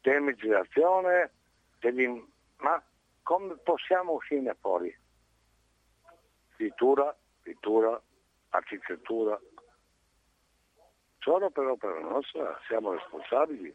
[0.02, 1.32] dell'immaginazione,
[1.80, 2.26] dell'im...
[2.58, 2.82] ma
[3.24, 4.96] come possiamo uscirne fuori?
[6.54, 8.02] Scrittura, pittura,
[8.50, 9.40] architettura.
[11.20, 13.74] Solo per opera nostra siamo responsabili.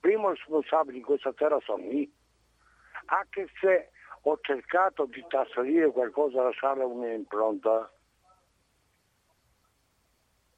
[0.00, 2.08] Primo responsabile in questa terra sono io.
[3.06, 3.90] Anche se
[4.30, 7.90] ho cercato di trasferire qualcosa, lasciare un'impronta.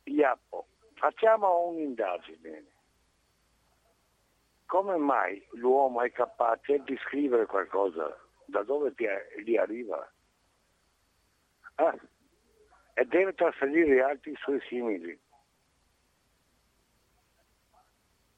[0.05, 2.65] Iappo, facciamo un'indagine.
[4.67, 8.17] Come mai l'uomo è capace di scrivere qualcosa?
[8.47, 9.07] Da dove ti,
[9.45, 10.13] gli arriva?
[11.77, 11.97] Ah,
[12.95, 15.19] e deve trasferire altri suoi simili.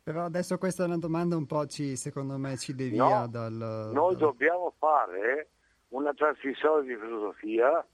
[0.02, 3.90] Però adesso questa è una domanda un po' ci, secondo me ci devia no, dal...
[3.92, 5.50] Noi dobbiamo fare
[5.88, 7.86] una trasmissione di filosofia,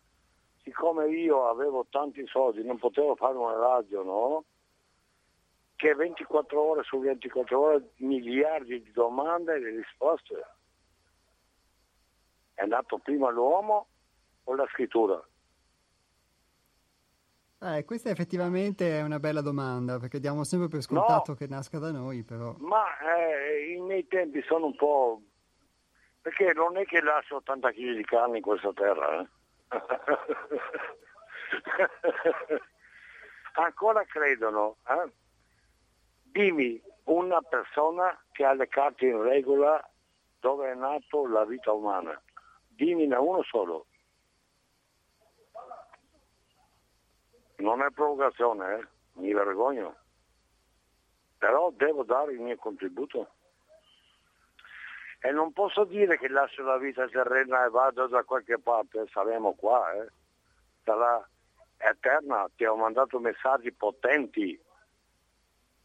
[0.62, 4.44] siccome io avevo tanti soldi, non potevo fare una radio, no?
[5.78, 10.34] che 24 ore su 24 ore miliardi di domande e di risposte.
[12.52, 13.86] È nato prima l'uomo
[14.42, 15.24] o la scrittura?
[17.60, 21.78] Eh, questa effettivamente è una bella domanda, perché diamo sempre per scontato no, che nasca
[21.78, 22.54] da noi, però.
[22.58, 25.20] Ma eh, i miei tempi sono un po'...
[26.22, 29.20] perché non è che lascio 80 kg di carne in questa terra.
[29.20, 29.26] Eh?
[33.54, 34.76] Ancora credono.
[34.86, 35.10] Eh?
[36.22, 39.82] Dimmi una persona che ha le carte in regola
[40.38, 42.20] dove è nato la vita umana.
[42.68, 43.86] Dimmene uno solo.
[47.58, 48.86] Non è provocazione, eh?
[49.14, 49.96] mi vergogno.
[51.38, 53.30] Però devo dare il mio contributo.
[55.20, 59.54] E non posso dire che lascio la vita terrena e vado da qualche parte, saremo
[59.54, 60.08] qua, eh?
[60.84, 61.28] sarà
[61.78, 64.60] eterna, ti ho mandato messaggi potenti.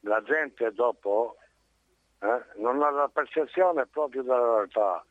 [0.01, 1.37] La gente dopo
[2.19, 5.03] eh, non ha la percezione proprio della realtà.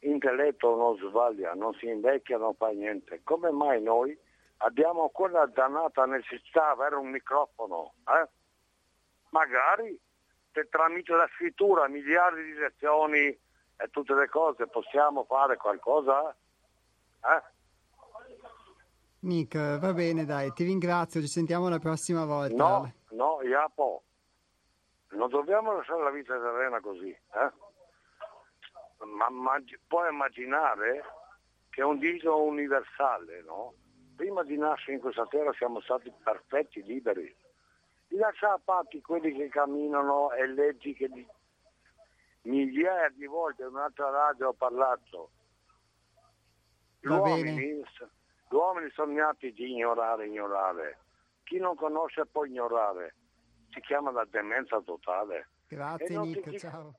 [0.00, 3.20] Intelletto non sbaglia, non si invecchia, non fa niente.
[3.22, 4.18] Come mai noi
[4.62, 7.94] abbiamo quella dannata necessità di avere un microfono.
[8.06, 8.28] Eh?
[9.30, 9.98] Magari
[10.52, 16.30] se tramite la scrittura, miliardi di lezioni e tutte le cose possiamo fare qualcosa.
[16.30, 17.42] Eh?
[19.20, 22.54] Nick, va bene, dai, ti ringrazio, ci sentiamo la prossima volta.
[22.54, 24.02] No, no, Iapo,
[25.10, 27.08] non dobbiamo lasciare la vita terrena così.
[27.08, 27.52] Eh?
[29.04, 31.04] Ma, ma puoi immaginare
[31.70, 33.74] che è un dito universale, no?
[34.20, 37.34] Prima di nascere in questa terra siamo stati perfetti, liberi.
[38.06, 41.26] Di lasciare a parte quelli che camminano e leggi che di
[42.42, 45.30] migliaia di volte in un'altra radio ho parlato.
[47.00, 50.98] Gli uomini, gli uomini sono nati di ignorare, ignorare.
[51.44, 53.14] Chi non conosce può ignorare.
[53.70, 55.48] Si chiama la demenza totale.
[55.66, 56.94] Grazie Nick, ciao.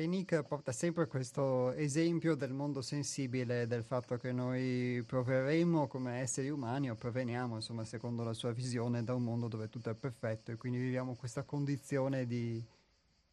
[0.00, 6.20] E Nick porta sempre questo esempio del mondo sensibile, del fatto che noi proveremo come
[6.20, 9.94] esseri umani o proveniamo, insomma, secondo la sua visione, da un mondo dove tutto è
[9.94, 12.64] perfetto e quindi viviamo questa condizione di,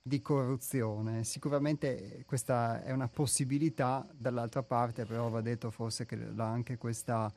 [0.01, 1.23] di corruzione.
[1.23, 7.33] Sicuramente questa è una possibilità, dall'altra parte però va detto forse che anche questa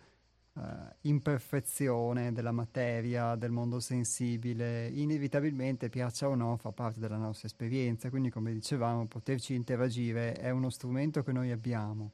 [0.54, 0.62] uh,
[1.02, 8.10] imperfezione della materia, del mondo sensibile, inevitabilmente, piaccia o no, fa parte della nostra esperienza.
[8.10, 12.12] Quindi, come dicevamo, poterci interagire è uno strumento che noi abbiamo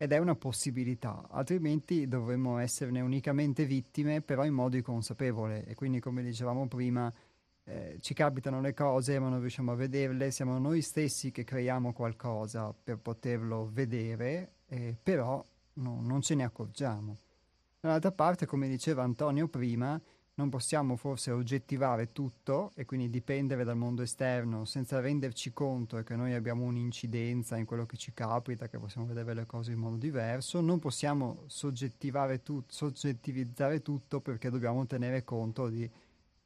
[0.00, 5.64] ed è una possibilità, altrimenti dovremmo esserne unicamente vittime, però in modo inconsapevole.
[5.64, 7.12] E quindi, come dicevamo prima,
[7.64, 11.92] eh, ci capitano le cose ma non riusciamo a vederle, siamo noi stessi che creiamo
[11.92, 17.18] qualcosa per poterlo vedere, eh, però no, non ce ne accorgiamo.
[17.80, 20.00] Dall'altra parte, come diceva Antonio prima,
[20.34, 26.16] non possiamo forse oggettivare tutto e quindi dipendere dal mondo esterno senza renderci conto che
[26.16, 29.96] noi abbiamo un'incidenza in quello che ci capita, che possiamo vedere le cose in modo
[29.96, 35.88] diverso, non possiamo soggettivare tu- soggettivizzare tutto perché dobbiamo tenere conto di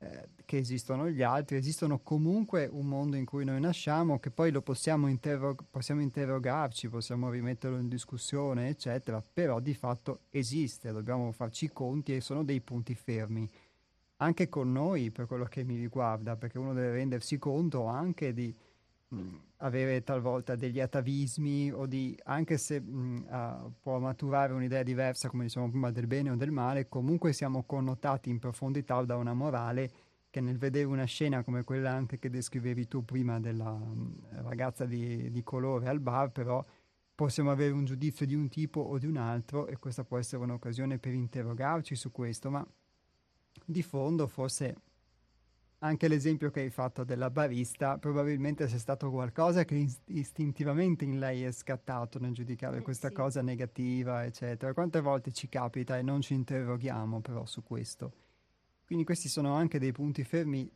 [0.03, 4.51] eh, che esistono gli altri, esistono comunque un mondo in cui noi nasciamo, che poi
[4.51, 11.31] lo possiamo, interrog- possiamo interrogarci, possiamo rimetterlo in discussione, eccetera, però di fatto esiste, dobbiamo
[11.31, 13.49] farci conti e sono dei punti fermi.
[14.17, 18.55] Anche con noi, per quello che mi riguarda, perché uno deve rendersi conto anche di
[19.59, 25.45] avere talvolta degli atavismi o di, anche se mh, uh, può maturare un'idea diversa, come
[25.45, 29.91] diciamo prima, del bene o del male, comunque siamo connotati in profondità da una morale
[30.31, 34.87] che nel vedere una scena come quella anche che descrivevi tu prima della mh, ragazza
[34.87, 36.65] di, di colore al bar, però
[37.15, 40.43] possiamo avere un giudizio di un tipo o di un altro e questa può essere
[40.43, 42.67] un'occasione per interrogarci su questo, ma
[43.65, 44.77] di fondo forse
[45.85, 51.19] anche l'esempio che hai fatto della barista, probabilmente c'è stato qualcosa che ist- istintivamente in
[51.19, 53.15] lei è scattato nel giudicare eh, questa sì.
[53.15, 54.73] cosa negativa, eccetera.
[54.75, 58.13] Quante volte ci capita e non ci interroghiamo però su questo?
[58.85, 60.71] Quindi questi sono anche dei punti fermi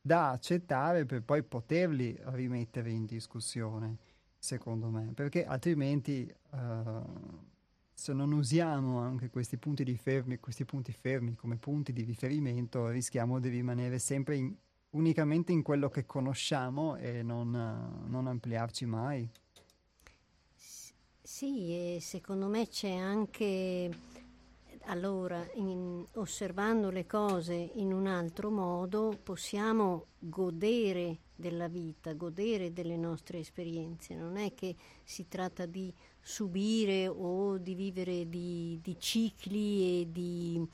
[0.00, 3.96] da accettare per poi poterli rimettere in discussione,
[4.38, 6.58] secondo me, perché altrimenti uh,
[8.00, 13.38] se non usiamo anche questi punti, fermi, questi punti fermi come punti di riferimento, rischiamo
[13.38, 14.56] di rimanere sempre in,
[14.92, 17.50] unicamente in quello che conosciamo e non,
[18.06, 19.28] non ampliarci mai.
[21.20, 23.90] Sì, e secondo me c'è anche,
[24.86, 32.96] allora, in, osservando le cose in un altro modo, possiamo godere della vita, godere delle
[32.96, 34.14] nostre esperienze.
[34.14, 40.64] Non è che si tratta di subire o di vivere di, di cicli e di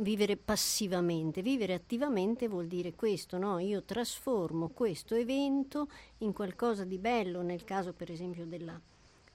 [0.00, 1.42] vivere passivamente.
[1.42, 3.60] Vivere attivamente vuol dire questo, no?
[3.60, 8.80] Io trasformo questo evento in qualcosa di bello, nel caso per esempio della,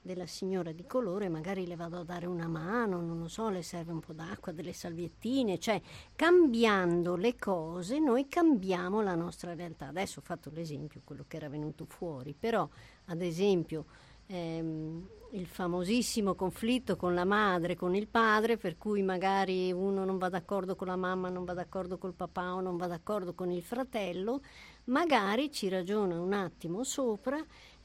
[0.09, 3.61] della signora di colore, magari le vado a dare una mano, non lo so, le
[3.61, 5.79] serve un po' d'acqua, delle salviettine, cioè
[6.15, 9.89] cambiando le cose noi cambiamo la nostra realtà.
[9.89, 12.67] Adesso ho fatto l'esempio, quello che era venuto fuori, però
[13.05, 13.85] ad esempio
[14.25, 20.17] ehm, il famosissimo conflitto con la madre, con il padre, per cui magari uno non
[20.17, 23.51] va d'accordo con la mamma, non va d'accordo col papà o non va d'accordo con
[23.51, 24.41] il fratello,
[24.85, 27.37] magari ci ragiona un attimo sopra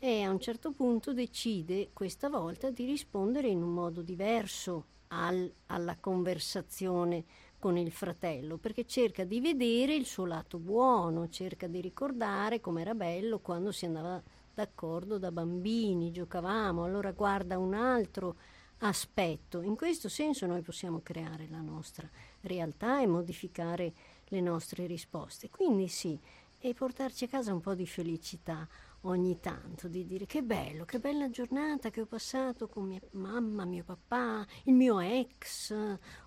[0.07, 5.51] e a un certo punto decide questa volta di rispondere in un modo diverso al,
[5.69, 7.25] alla conversazione
[7.59, 12.93] con il fratello, perché cerca di vedere il suo lato buono, cerca di ricordare com'era
[12.93, 18.37] bello quando si andava d'accordo, da bambini giocavamo, allora guarda un altro
[18.81, 19.63] aspetto.
[19.63, 22.07] In questo senso noi possiamo creare la nostra
[22.43, 23.95] realtà e modificare
[24.27, 25.49] le nostre risposte.
[25.49, 26.21] Quindi sì,
[26.59, 28.69] e portarci a casa un po' di felicità
[29.05, 33.65] ogni tanto, di dire che bello, che bella giornata che ho passato con mia mamma,
[33.65, 35.75] mio papà, il mio ex,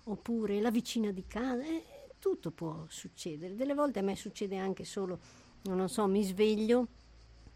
[0.04, 1.62] oppure la vicina di casa.
[1.62, 1.84] Eh,
[2.18, 3.54] tutto può succedere.
[3.54, 5.20] Delle volte a me succede anche solo,
[5.64, 6.88] non so, mi sveglio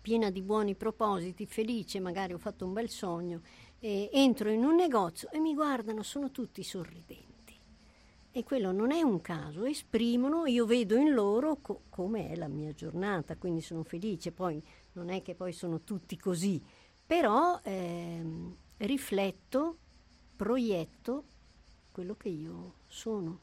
[0.01, 3.43] piena di buoni propositi, felice, magari ho fatto un bel sogno,
[3.79, 7.31] e entro in un negozio e mi guardano, sono tutti sorridenti.
[8.35, 12.49] E quello non è un caso, esprimono, io vedo in loro co- come è la
[12.49, 14.63] mia giornata, quindi sono felice, poi
[14.95, 16.61] non è che poi sono tutti così,
[17.07, 19.77] però ehm, rifletto,
[20.37, 21.25] proietto
[21.93, 23.39] quello che io sono.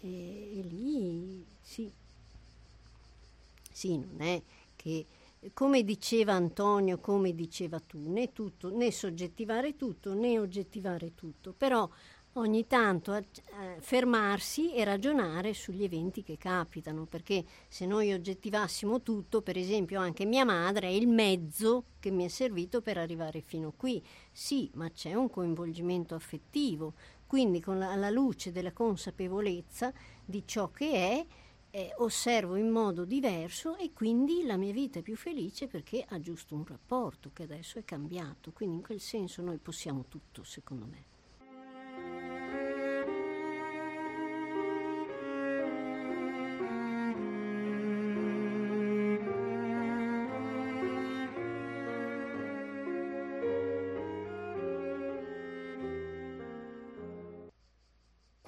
[0.00, 1.90] E, e lì sì,
[3.70, 4.42] sì, non è
[4.76, 5.06] che
[5.54, 11.88] come diceva Antonio, come diceva tu, né, tutto, né soggettivare tutto né oggettivare tutto, però
[12.34, 13.24] ogni tanto eh,
[13.80, 20.24] fermarsi e ragionare sugli eventi che capitano, perché se noi oggettivassimo tutto, per esempio anche
[20.24, 24.90] mia madre è il mezzo che mi è servito per arrivare fino qui, sì, ma
[24.90, 26.94] c'è un coinvolgimento affettivo,
[27.26, 29.92] quindi con la, alla luce della consapevolezza
[30.24, 31.26] di ciò che è,
[31.74, 36.20] eh, osservo in modo diverso e quindi la mia vita è più felice perché ha
[36.20, 38.52] giusto un rapporto che adesso è cambiato.
[38.52, 41.11] Quindi in quel senso noi possiamo tutto, secondo me.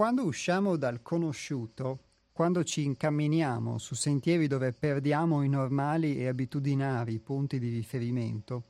[0.05, 2.01] Quando usciamo dal conosciuto
[2.31, 8.65] quando ci incamminiamo su sentieri dove perdiamo i normali e abitudinari punti di riferimento,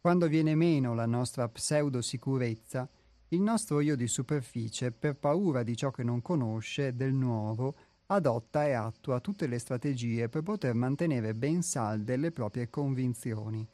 [0.00, 2.88] quando viene meno la nostra pseudo-sicurezza,
[3.28, 8.66] il nostro io di superficie, per paura di ciò che non conosce, del nuovo, adotta
[8.66, 13.64] e attua tutte le strategie per poter mantenere ben salde le proprie convinzioni,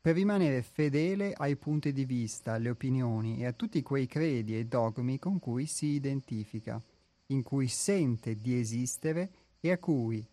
[0.00, 4.64] per rimanere fedele ai punti di vista, alle opinioni e a tutti quei credi e
[4.64, 6.80] dogmi con cui si identifica
[7.26, 9.30] in cui sente di esistere
[9.60, 10.26] e a cui,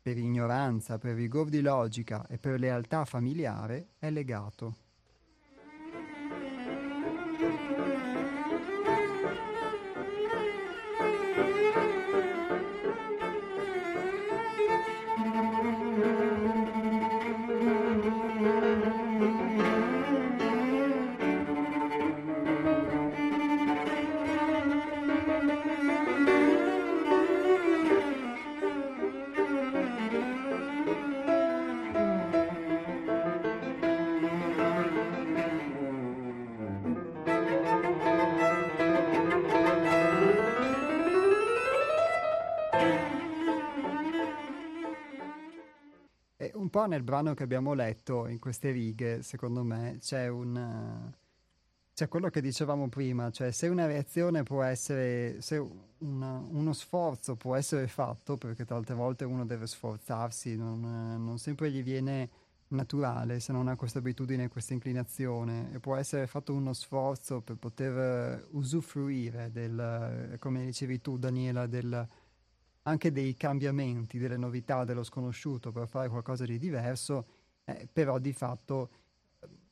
[0.00, 4.85] per ignoranza, per rigor di logica e per lealtà familiare, è legato.
[46.76, 51.10] Po' nel brano che abbiamo letto in queste righe, secondo me, c'è un...
[51.94, 55.56] C'è quello che dicevamo prima, cioè se una reazione può essere, se
[55.98, 60.80] una, uno sforzo può essere fatto, perché tante volte uno deve sforzarsi, non,
[61.24, 62.28] non sempre gli viene
[62.68, 67.56] naturale se non ha questa abitudine, questa inclinazione e può essere fatto uno sforzo per
[67.56, 72.06] poter usufruire del, come dicevi tu Daniela, del,
[72.86, 77.26] anche dei cambiamenti, delle novità, dello sconosciuto per fare qualcosa di diverso,
[77.64, 78.90] eh, però di fatto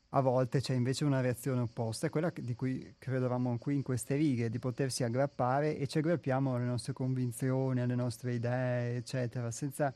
[0.09, 4.49] a volte c'è invece una reazione opposta, quella di cui credevamo qui in queste righe,
[4.49, 9.93] di potersi aggrappare e ci aggrappiamo alle nostre convinzioni, alle nostre idee, eccetera, senza,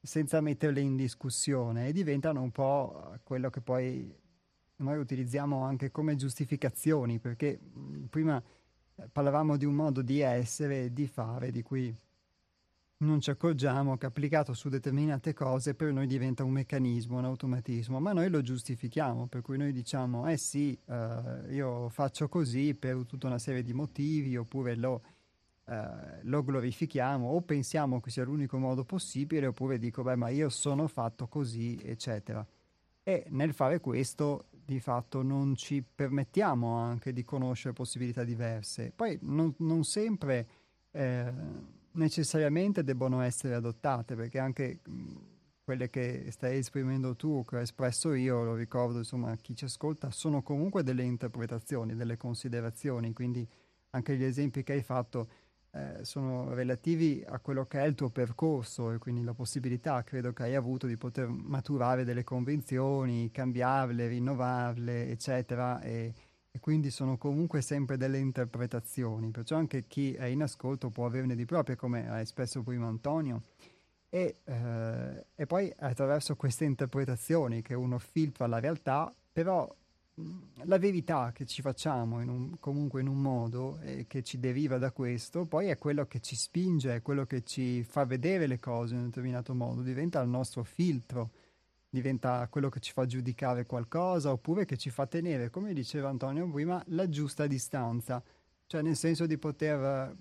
[0.00, 4.14] senza metterle in discussione e diventano un po' quello che poi
[4.76, 7.58] noi utilizziamo anche come giustificazioni, perché
[8.10, 8.42] prima
[9.10, 11.94] parlavamo di un modo di essere di fare di cui
[12.98, 18.00] non ci accorgiamo che applicato su determinate cose per noi diventa un meccanismo, un automatismo,
[18.00, 23.04] ma noi lo giustifichiamo, per cui noi diciamo, eh sì, eh, io faccio così per
[23.04, 25.02] tutta una serie di motivi, oppure lo,
[25.66, 30.48] eh, lo, glorifichiamo, o pensiamo che sia l'unico modo possibile, oppure dico, beh, ma io
[30.48, 32.46] sono fatto così, eccetera.
[33.02, 38.90] E nel fare questo, di fatto, non ci permettiamo anche di conoscere possibilità diverse.
[38.94, 40.48] Poi non, non sempre...
[40.92, 44.80] Eh, necessariamente debbono essere adottate, perché anche
[45.64, 49.64] quelle che stai esprimendo tu, che ho espresso io, lo ricordo insomma a chi ci
[49.64, 53.46] ascolta, sono comunque delle interpretazioni, delle considerazioni, quindi
[53.90, 55.28] anche gli esempi che hai fatto
[55.72, 60.32] eh, sono relativi a quello che è il tuo percorso e quindi la possibilità, credo
[60.32, 66.14] che hai avuto, di poter maturare delle convinzioni, cambiarle, rinnovarle, eccetera, e,
[66.56, 71.36] e quindi sono comunque sempre delle interpretazioni, perciò anche chi è in ascolto può averne
[71.36, 73.42] di proprie, come ha espresso prima Antonio,
[74.08, 79.70] e, eh, e poi attraverso queste interpretazioni che uno filtra la realtà, però
[80.62, 84.78] la verità che ci facciamo in un, comunque in un modo e che ci deriva
[84.78, 88.58] da questo, poi è quello che ci spinge, è quello che ci fa vedere le
[88.58, 91.32] cose in un determinato modo, diventa il nostro filtro
[91.96, 96.46] diventa quello che ci fa giudicare qualcosa oppure che ci fa tenere, come diceva Antonio
[96.50, 98.22] prima, la giusta distanza,
[98.66, 100.14] cioè nel senso di poter,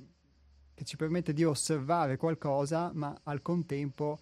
[0.73, 4.17] che ci permette di osservare qualcosa ma al contempo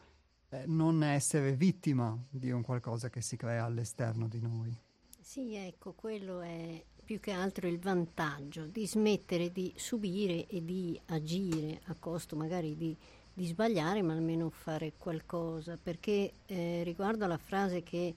[0.49, 4.75] eh, non essere vittima di un qualcosa che si crea all'esterno di noi.
[5.19, 10.99] Sì, ecco, quello è più che altro il vantaggio di smettere di subire e di
[11.07, 12.97] agire a costo magari di
[13.33, 18.13] di sbagliare, ma almeno fare qualcosa, perché eh, riguardo alla frase che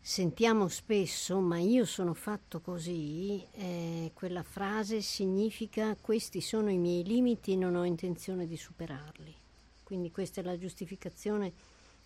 [0.00, 7.02] sentiamo spesso, ma io sono fatto così, eh, quella frase significa questi sono i miei
[7.04, 9.34] limiti e non ho intenzione di superarli.
[9.82, 11.52] Quindi questa è la giustificazione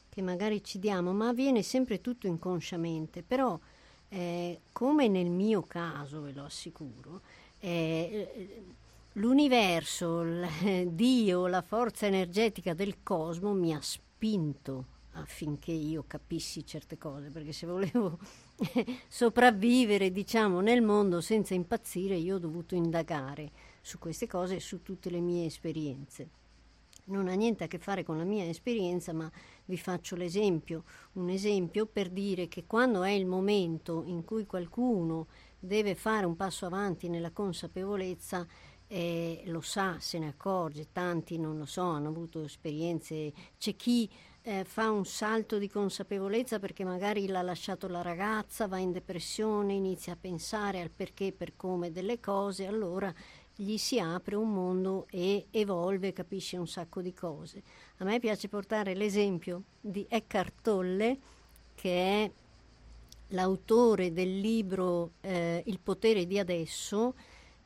[0.09, 3.59] che magari ci diamo, ma avviene sempre tutto inconsciamente, però
[4.09, 7.21] eh, come nel mio caso, ve lo assicuro,
[7.59, 8.65] eh,
[9.19, 16.97] l'universo, l- Dio, la forza energetica del cosmo mi ha spinto affinché io capissi certe
[16.97, 18.19] cose, perché se volevo
[19.09, 23.51] sopravvivere, diciamo, nel mondo senza impazzire, io ho dovuto indagare
[23.81, 26.29] su queste cose e su tutte le mie esperienze.
[27.07, 29.31] Non ha niente a che fare con la mia esperienza, ma
[29.65, 30.85] vi faccio l'esempio,
[31.15, 35.27] un esempio per dire che quando è il momento in cui qualcuno
[35.59, 38.47] deve fare un passo avanti nella consapevolezza,
[38.89, 44.09] eh, lo sa, se ne accorge, tanti non lo so, hanno avuto esperienze, c'è chi
[44.43, 49.75] eh, fa un salto di consapevolezza perché magari l'ha lasciato la ragazza, va in depressione,
[49.75, 53.13] inizia a pensare al perché per come delle cose, allora
[53.55, 57.63] gli si apre un mondo e evolve, capisce un sacco di cose.
[57.99, 61.19] A me piace portare l'esempio di Eckhart Tolle,
[61.75, 62.31] che è
[63.29, 67.15] l'autore del libro eh, Il potere di adesso,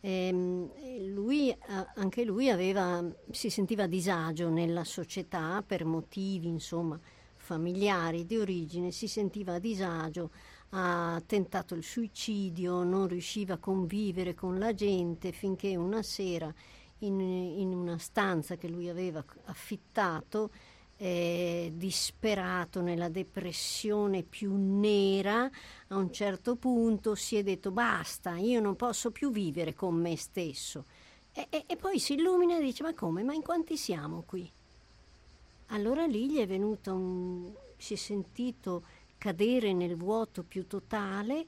[0.04, 0.68] Ehm,
[1.14, 1.56] lui,
[1.94, 6.98] anche lui aveva, si sentiva a disagio nella società per motivi insomma,
[7.36, 10.30] familiari di origine, si sentiva a disagio,
[10.70, 16.52] ha tentato il suicidio, non riusciva a convivere con la gente finché una sera
[16.98, 20.50] in, in una stanza che lui aveva affittato
[21.02, 25.50] eh, disperato nella depressione più nera,
[25.88, 30.16] a un certo punto si è detto basta, io non posso più vivere con me
[30.16, 30.84] stesso.
[31.32, 34.48] E, e, e poi si illumina e dice ma come, ma in quanti siamo qui?
[35.68, 37.52] Allora lì gli è venuto un...
[37.76, 38.84] si è sentito
[39.18, 41.46] cadere nel vuoto più totale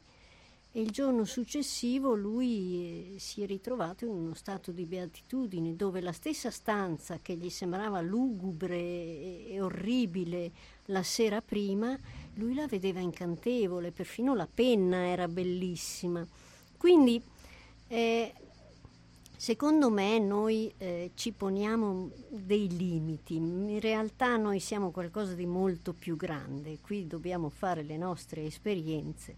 [0.76, 6.00] e il giorno successivo lui eh, si è ritrovato in uno stato di beatitudine dove
[6.00, 10.50] la stessa stanza che gli sembrava lugubre e orribile
[10.86, 11.96] la sera prima,
[12.34, 16.26] lui la vedeva incantevole, perfino la penna era bellissima.
[16.76, 17.22] Quindi
[17.86, 18.32] eh,
[19.36, 25.92] Secondo me noi eh, ci poniamo dei limiti, in realtà noi siamo qualcosa di molto
[25.92, 29.36] più grande, qui dobbiamo fare le nostre esperienze,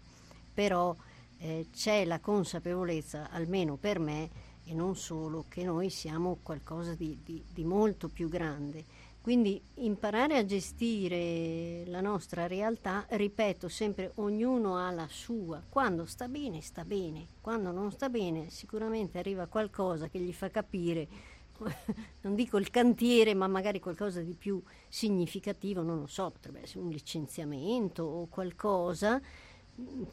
[0.53, 0.95] però
[1.39, 4.29] eh, c'è la consapevolezza, almeno per me
[4.63, 10.37] e non solo, che noi siamo qualcosa di, di, di molto più grande quindi imparare
[10.37, 15.61] a gestire la nostra realtà, ripeto sempre, ognuno ha la sua.
[15.67, 17.27] Quando sta bene, sta bene.
[17.41, 21.09] Quando non sta bene, sicuramente arriva qualcosa che gli fa capire,
[22.23, 26.85] non dico il cantiere, ma magari qualcosa di più significativo, non lo so, potrebbe essere
[26.85, 29.19] un licenziamento o qualcosa,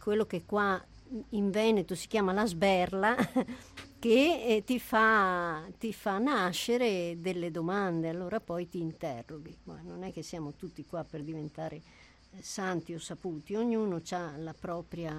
[0.00, 0.84] quello che qua
[1.30, 3.14] in Veneto si chiama la sberla,
[3.98, 9.56] che eh, ti, fa, ti, fa, nascere delle domande, allora poi ti interroghi.
[9.64, 11.82] Ma non è che siamo tutti qua per diventare eh,
[12.42, 15.14] santi o saputi, ognuno ha la propria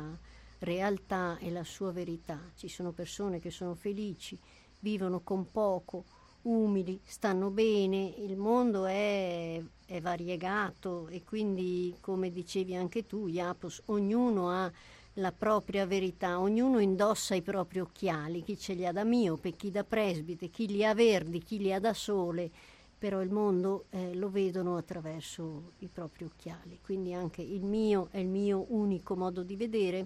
[0.59, 2.39] realtà e la sua verità.
[2.55, 4.37] Ci sono persone che sono felici,
[4.79, 6.03] vivono con poco,
[6.43, 13.83] umili, stanno bene, il mondo è, è variegato e quindi, come dicevi anche tu, Iapos,
[13.85, 14.71] ognuno ha
[15.15, 19.71] la propria verità, ognuno indossa i propri occhiali, chi ce li ha da miope, chi
[19.71, 22.49] da presbite, chi li ha verdi, chi li ha da sole,
[22.97, 28.17] però il mondo eh, lo vedono attraverso i propri occhiali, quindi anche il mio è
[28.17, 30.05] il mio unico modo di vedere,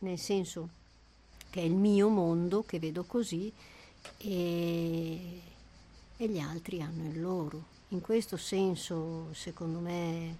[0.00, 0.68] nel senso
[1.50, 3.52] che è il mio mondo che vedo così
[4.18, 5.40] e,
[6.16, 7.70] e gli altri hanno il loro.
[7.88, 10.36] In questo senso, secondo me,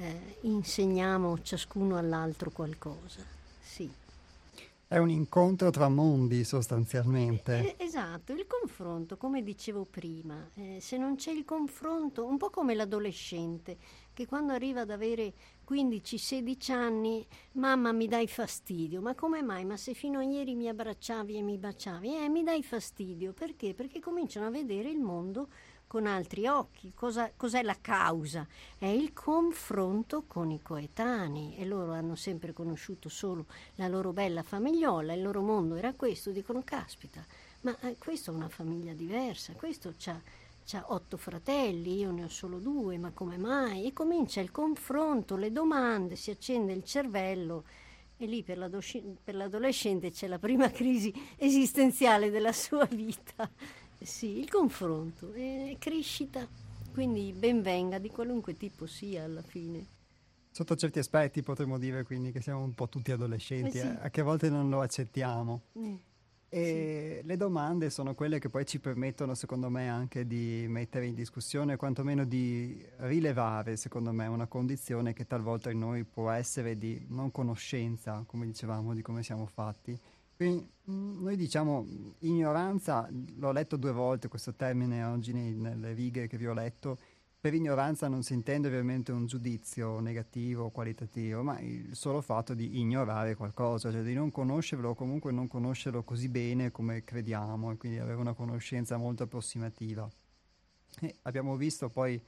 [0.00, 3.22] eh, insegniamo ciascuno all'altro qualcosa.
[3.60, 3.88] Sì.
[4.86, 7.76] È un incontro tra mondi sostanzialmente.
[7.76, 12.50] Eh, esatto, il confronto, come dicevo prima, eh, se non c'è il confronto, un po'
[12.50, 13.76] come l'adolescente
[14.12, 15.32] che quando arriva ad avere
[15.68, 19.64] 15-16 anni, mamma mi dai fastidio, ma come mai?
[19.64, 23.74] Ma se fino a ieri mi abbracciavi e mi baciavi, eh mi dai fastidio, perché?
[23.74, 25.48] Perché cominciano a vedere il mondo
[25.90, 26.92] con altri occhi.
[26.94, 28.46] Cosa, cos'è la causa?
[28.78, 34.44] È il confronto con i coetanei e loro hanno sempre conosciuto solo la loro bella
[34.44, 37.26] famigliola, il loro mondo era questo, dicono caspita,
[37.62, 42.58] ma eh, questa è una famiglia diversa, questo ha otto fratelli, io ne ho solo
[42.58, 43.86] due, ma come mai?
[43.86, 47.64] E comincia il confronto, le domande, si accende il cervello
[48.16, 48.70] e lì per,
[49.24, 53.50] per l'adolescente c'è la prima crisi esistenziale della sua vita
[54.04, 56.46] sì, il confronto è crescita,
[56.92, 59.98] quindi ben venga di qualunque tipo sia alla fine.
[60.50, 63.98] Sotto certi aspetti potremmo dire quindi che siamo un po' tutti adolescenti, eh sì.
[64.02, 65.62] eh, che a volte non lo accettiamo.
[65.78, 65.94] Mm.
[66.48, 67.26] E sì.
[67.26, 71.76] le domande sono quelle che poi ci permettono, secondo me, anche di mettere in discussione,
[71.76, 77.30] quantomeno di rilevare, secondo me, una condizione che talvolta in noi può essere di non
[77.30, 79.96] conoscenza, come dicevamo, di come siamo fatti
[80.40, 81.86] quindi mm, noi diciamo
[82.20, 83.06] ignoranza,
[83.36, 86.96] l'ho letto due volte questo termine oggi nelle righe che vi ho letto,
[87.38, 92.54] per ignoranza non si intende ovviamente un giudizio negativo o qualitativo, ma il solo fatto
[92.54, 97.72] di ignorare qualcosa, cioè di non conoscerlo o comunque non conoscerlo così bene come crediamo
[97.72, 100.08] e quindi avere una conoscenza molto approssimativa.
[101.00, 102.18] E abbiamo visto poi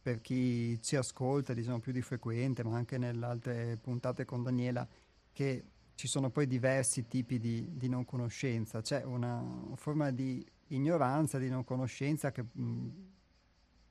[0.00, 4.86] per chi ci ascolta, diciamo più di frequente, ma anche nelle altre puntate con Daniela,
[5.32, 5.64] che
[5.96, 9.42] ci sono poi diversi tipi di, di non conoscenza, c'è una,
[9.76, 12.88] forma di ignoranza, di non conoscenza che mh,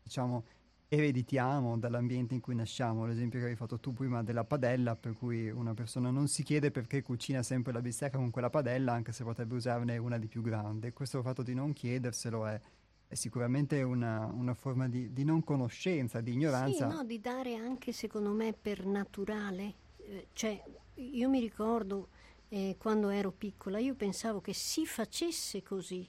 [0.03, 0.43] diciamo
[0.87, 5.49] ereditiamo dall'ambiente in cui nasciamo, l'esempio che hai fatto tu prima della padella, per cui
[5.49, 9.23] una persona non si chiede perché cucina sempre la bistecca con quella padella, anche se
[9.23, 10.93] potrebbe usarne una di più grande.
[10.93, 12.61] Questo fatto di non chiederselo è,
[13.07, 16.87] è sicuramente una, una forma di, di, non conoscenza, di ignoranza.
[16.87, 20.61] Sì, no, di dare anche, secondo me, per naturale, eh, cioè
[20.95, 22.09] io mi ricordo
[22.49, 26.07] eh, quando ero piccola, io pensavo che si facesse così,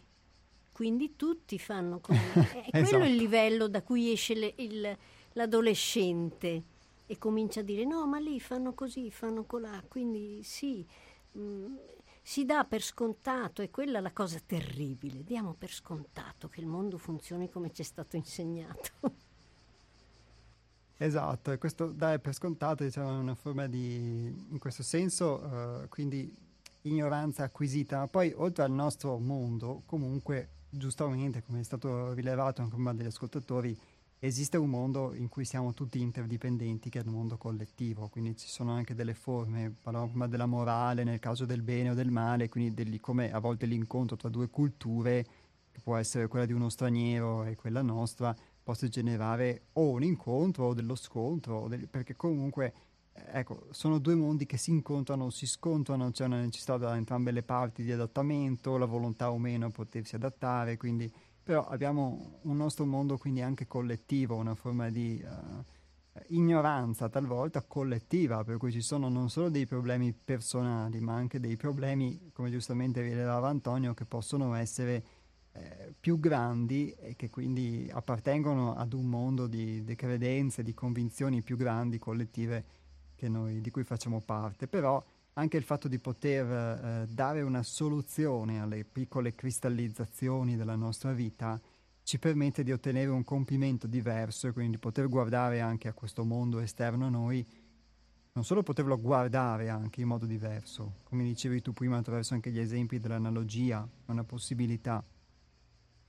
[0.73, 2.19] quindi tutti fanno così.
[2.67, 3.05] È quello esatto.
[3.05, 4.97] il livello da cui esce le, il,
[5.33, 6.63] l'adolescente
[7.07, 10.87] e comincia a dire no, ma lì fanno così, fanno colà, quindi sì.
[11.33, 11.77] Mh, mm,
[12.27, 16.67] si dà per scontato, e quella è la cosa terribile, diamo per scontato che il
[16.67, 18.91] mondo funzioni come ci è stato insegnato.
[20.98, 25.89] Esatto, e questo dare per scontato diciamo, è una forma di, in questo senso, uh,
[25.89, 26.35] quindi
[26.82, 32.74] ignoranza acquisita, ma poi oltre al nostro mondo, comunque giustamente, come è stato rilevato anche
[32.74, 33.77] prima dagli ascoltatori,
[34.18, 38.48] esiste un mondo in cui siamo tutti interdipendenti, che è il mondo collettivo, quindi ci
[38.48, 42.48] sono anche delle forme, parlavamo prima della morale, nel caso del bene o del male,
[42.48, 45.27] quindi degli, come a volte l'incontro tra due culture,
[45.73, 48.35] che può essere quella di uno straniero e quella nostra,
[48.66, 52.72] possa generare o un incontro o dello scontro, o del, perché comunque
[53.12, 57.44] ecco, sono due mondi che si incontrano, si scontrano, c'è una necessità da entrambe le
[57.44, 61.09] parti di adattamento, la volontà o meno a potersi adattare, quindi
[61.44, 65.62] però abbiamo un nostro mondo quindi anche collettivo, una forma di uh,
[66.34, 71.55] ignoranza talvolta collettiva, per cui ci sono non solo dei problemi personali, ma anche dei
[71.55, 75.05] problemi, come giustamente rilevava Antonio, che possono essere
[75.57, 81.43] eh, più grandi e che quindi appartengono ad un mondo di, di credenze, di convinzioni
[81.43, 82.65] più grandi, collettive,
[83.20, 84.69] noi, di cui facciamo parte.
[84.69, 85.03] Però
[85.35, 91.61] anche il fatto di poter eh, dare una soluzione alle piccole cristallizzazioni della nostra vita
[92.03, 96.61] ci permette di ottenere un compimento diverso e quindi poter guardare anche a questo mondo
[96.61, 97.45] esterno a noi,
[98.33, 102.61] non solo poterlo guardare anche in modo diverso, come dicevi tu prima attraverso anche gli
[102.61, 105.03] esempi dell'analogia, una possibilità,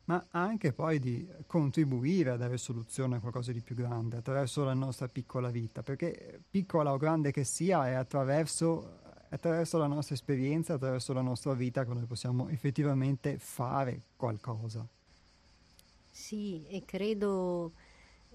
[0.08, 4.74] ma anche poi di contribuire a dare soluzione a qualcosa di più grande attraverso la
[4.74, 10.76] nostra piccola vita, perché piccola o grande che sia è attraverso attraverso la nostra esperienza,
[10.76, 14.88] attraverso la nostra vita che noi possiamo effettivamente fare qualcosa.
[16.10, 17.74] Sì, e credo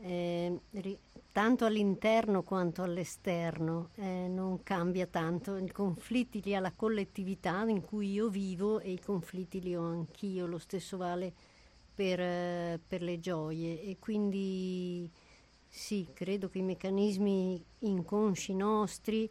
[0.01, 0.99] eh, ri-
[1.33, 5.57] tanto all'interno quanto all'esterno eh, non cambia tanto.
[5.57, 9.85] I conflitti li ha la collettività in cui io vivo e i conflitti li ho
[9.85, 11.33] anch'io, lo stesso vale
[11.95, 15.11] per, eh, per le gioie e quindi
[15.69, 19.31] sì, credo che i meccanismi inconsci nostri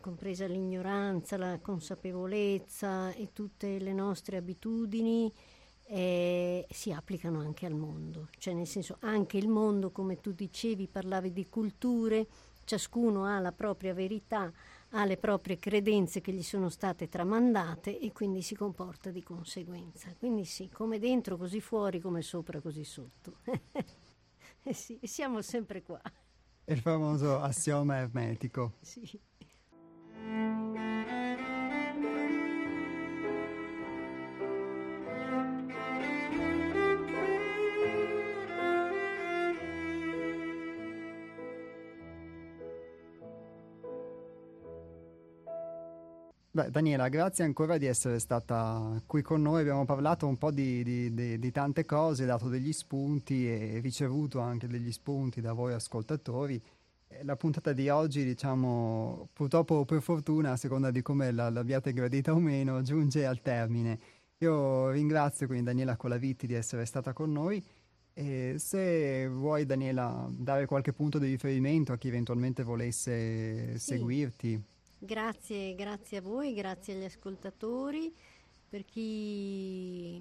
[0.00, 5.32] compresa l'ignoranza, la consapevolezza e tutte le nostre abitudini
[5.88, 10.88] eh, si applicano anche al mondo, cioè nel senso anche il mondo, come tu dicevi,
[10.88, 12.26] parlavi di culture,
[12.64, 14.52] ciascuno ha la propria verità,
[14.90, 20.14] ha le proprie credenze che gli sono state tramandate e quindi si comporta di conseguenza.
[20.18, 23.38] Quindi sì, come dentro, così fuori, come sopra, così sotto.
[24.62, 26.00] eh sì, siamo sempre qua.
[26.64, 28.74] Il famoso assioma ermetico.
[28.80, 29.20] Sì.
[46.56, 49.60] Beh, Daniela, grazie ancora di essere stata qui con noi.
[49.60, 54.40] Abbiamo parlato un po' di, di, di, di, tante cose, dato degli spunti e ricevuto
[54.40, 56.58] anche degli spunti da voi ascoltatori.
[57.24, 61.92] La puntata di oggi, diciamo, purtroppo o per fortuna, a seconda di come la, l'abbiate
[61.92, 63.98] gradita o meno, giunge al termine.
[64.38, 67.62] Io ringrazio quindi Daniela Colavitti di essere stata con noi.
[68.14, 73.78] E se vuoi, Daniela, dare qualche punto di riferimento a chi eventualmente volesse sì.
[73.78, 74.64] seguirti.
[74.98, 78.14] Grazie, grazie a voi, grazie agli ascoltatori.
[78.68, 80.20] Per chi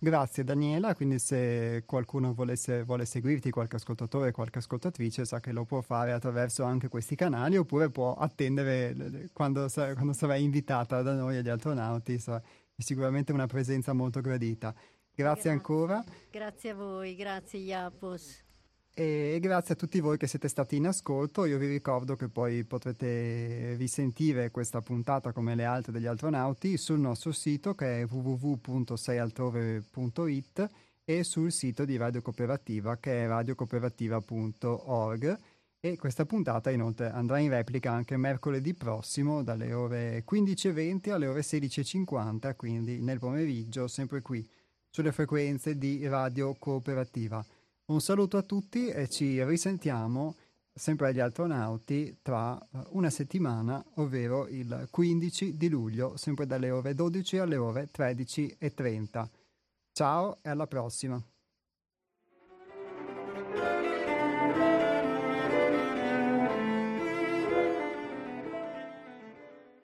[0.00, 5.64] Grazie Daniela, quindi se qualcuno volesse, vuole seguirti, qualche ascoltatore, qualche ascoltatrice, sa che lo
[5.64, 11.38] può fare attraverso anche questi canali oppure può attendere quando, quando sarai invitata da noi
[11.38, 12.40] agli astronauti, è
[12.76, 14.72] sicuramente una presenza molto gradita.
[14.72, 15.50] Grazie, grazie.
[15.50, 16.04] ancora.
[16.30, 18.46] Grazie a voi, grazie Iapos
[19.00, 21.44] e grazie a tutti voi che siete stati in ascolto.
[21.44, 26.98] Io vi ricordo che poi potrete risentire questa puntata come le altre degli astronauti sul
[26.98, 30.68] nostro sito che è www.seialtrove.it
[31.04, 35.38] e sul sito di Radio Cooperativa che è radiocooperativa.org
[35.78, 41.42] e questa puntata inoltre andrà in replica anche mercoledì prossimo dalle ore 15.20 alle ore
[41.42, 44.44] 16.50, quindi nel pomeriggio sempre qui
[44.90, 47.46] sulle frequenze di Radio Cooperativa.
[47.90, 50.36] Un saluto a tutti e ci risentiamo
[50.74, 52.58] sempre agli astronauti tra
[52.90, 59.28] una settimana, ovvero il 15 di luglio, sempre dalle ore 12 alle ore 13.30.
[59.90, 61.18] Ciao e alla prossima!